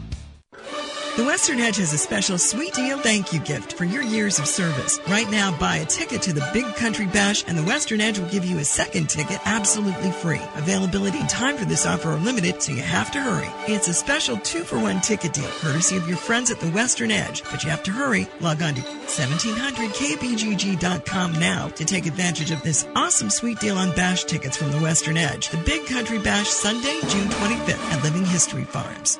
[1.17, 4.47] The Western Edge has a special sweet deal thank you gift for your years of
[4.47, 4.97] service.
[5.09, 8.29] Right now, buy a ticket to the Big Country Bash and the Western Edge will
[8.29, 10.39] give you a second ticket absolutely free.
[10.55, 13.49] Availability and time for this offer are limited, so you have to hurry.
[13.67, 17.11] It's a special two for one ticket deal, courtesy of your friends at the Western
[17.11, 18.29] Edge, but you have to hurry.
[18.39, 24.23] Log on to 1700kbgg.com now to take advantage of this awesome sweet deal on Bash
[24.23, 25.49] tickets from the Western Edge.
[25.49, 29.19] The Big Country Bash Sunday, June 25th at Living History Farms.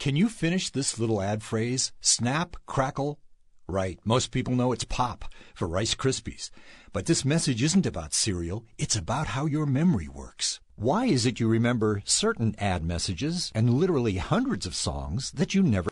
[0.00, 1.92] Can you finish this little ad phrase?
[2.00, 3.20] Snap, crackle.
[3.68, 6.48] Right, most people know it's pop for Rice Krispies.
[6.90, 10.58] But this message isn't about cereal, it's about how your memory works.
[10.74, 15.62] Why is it you remember certain ad messages and literally hundreds of songs that you
[15.62, 15.88] never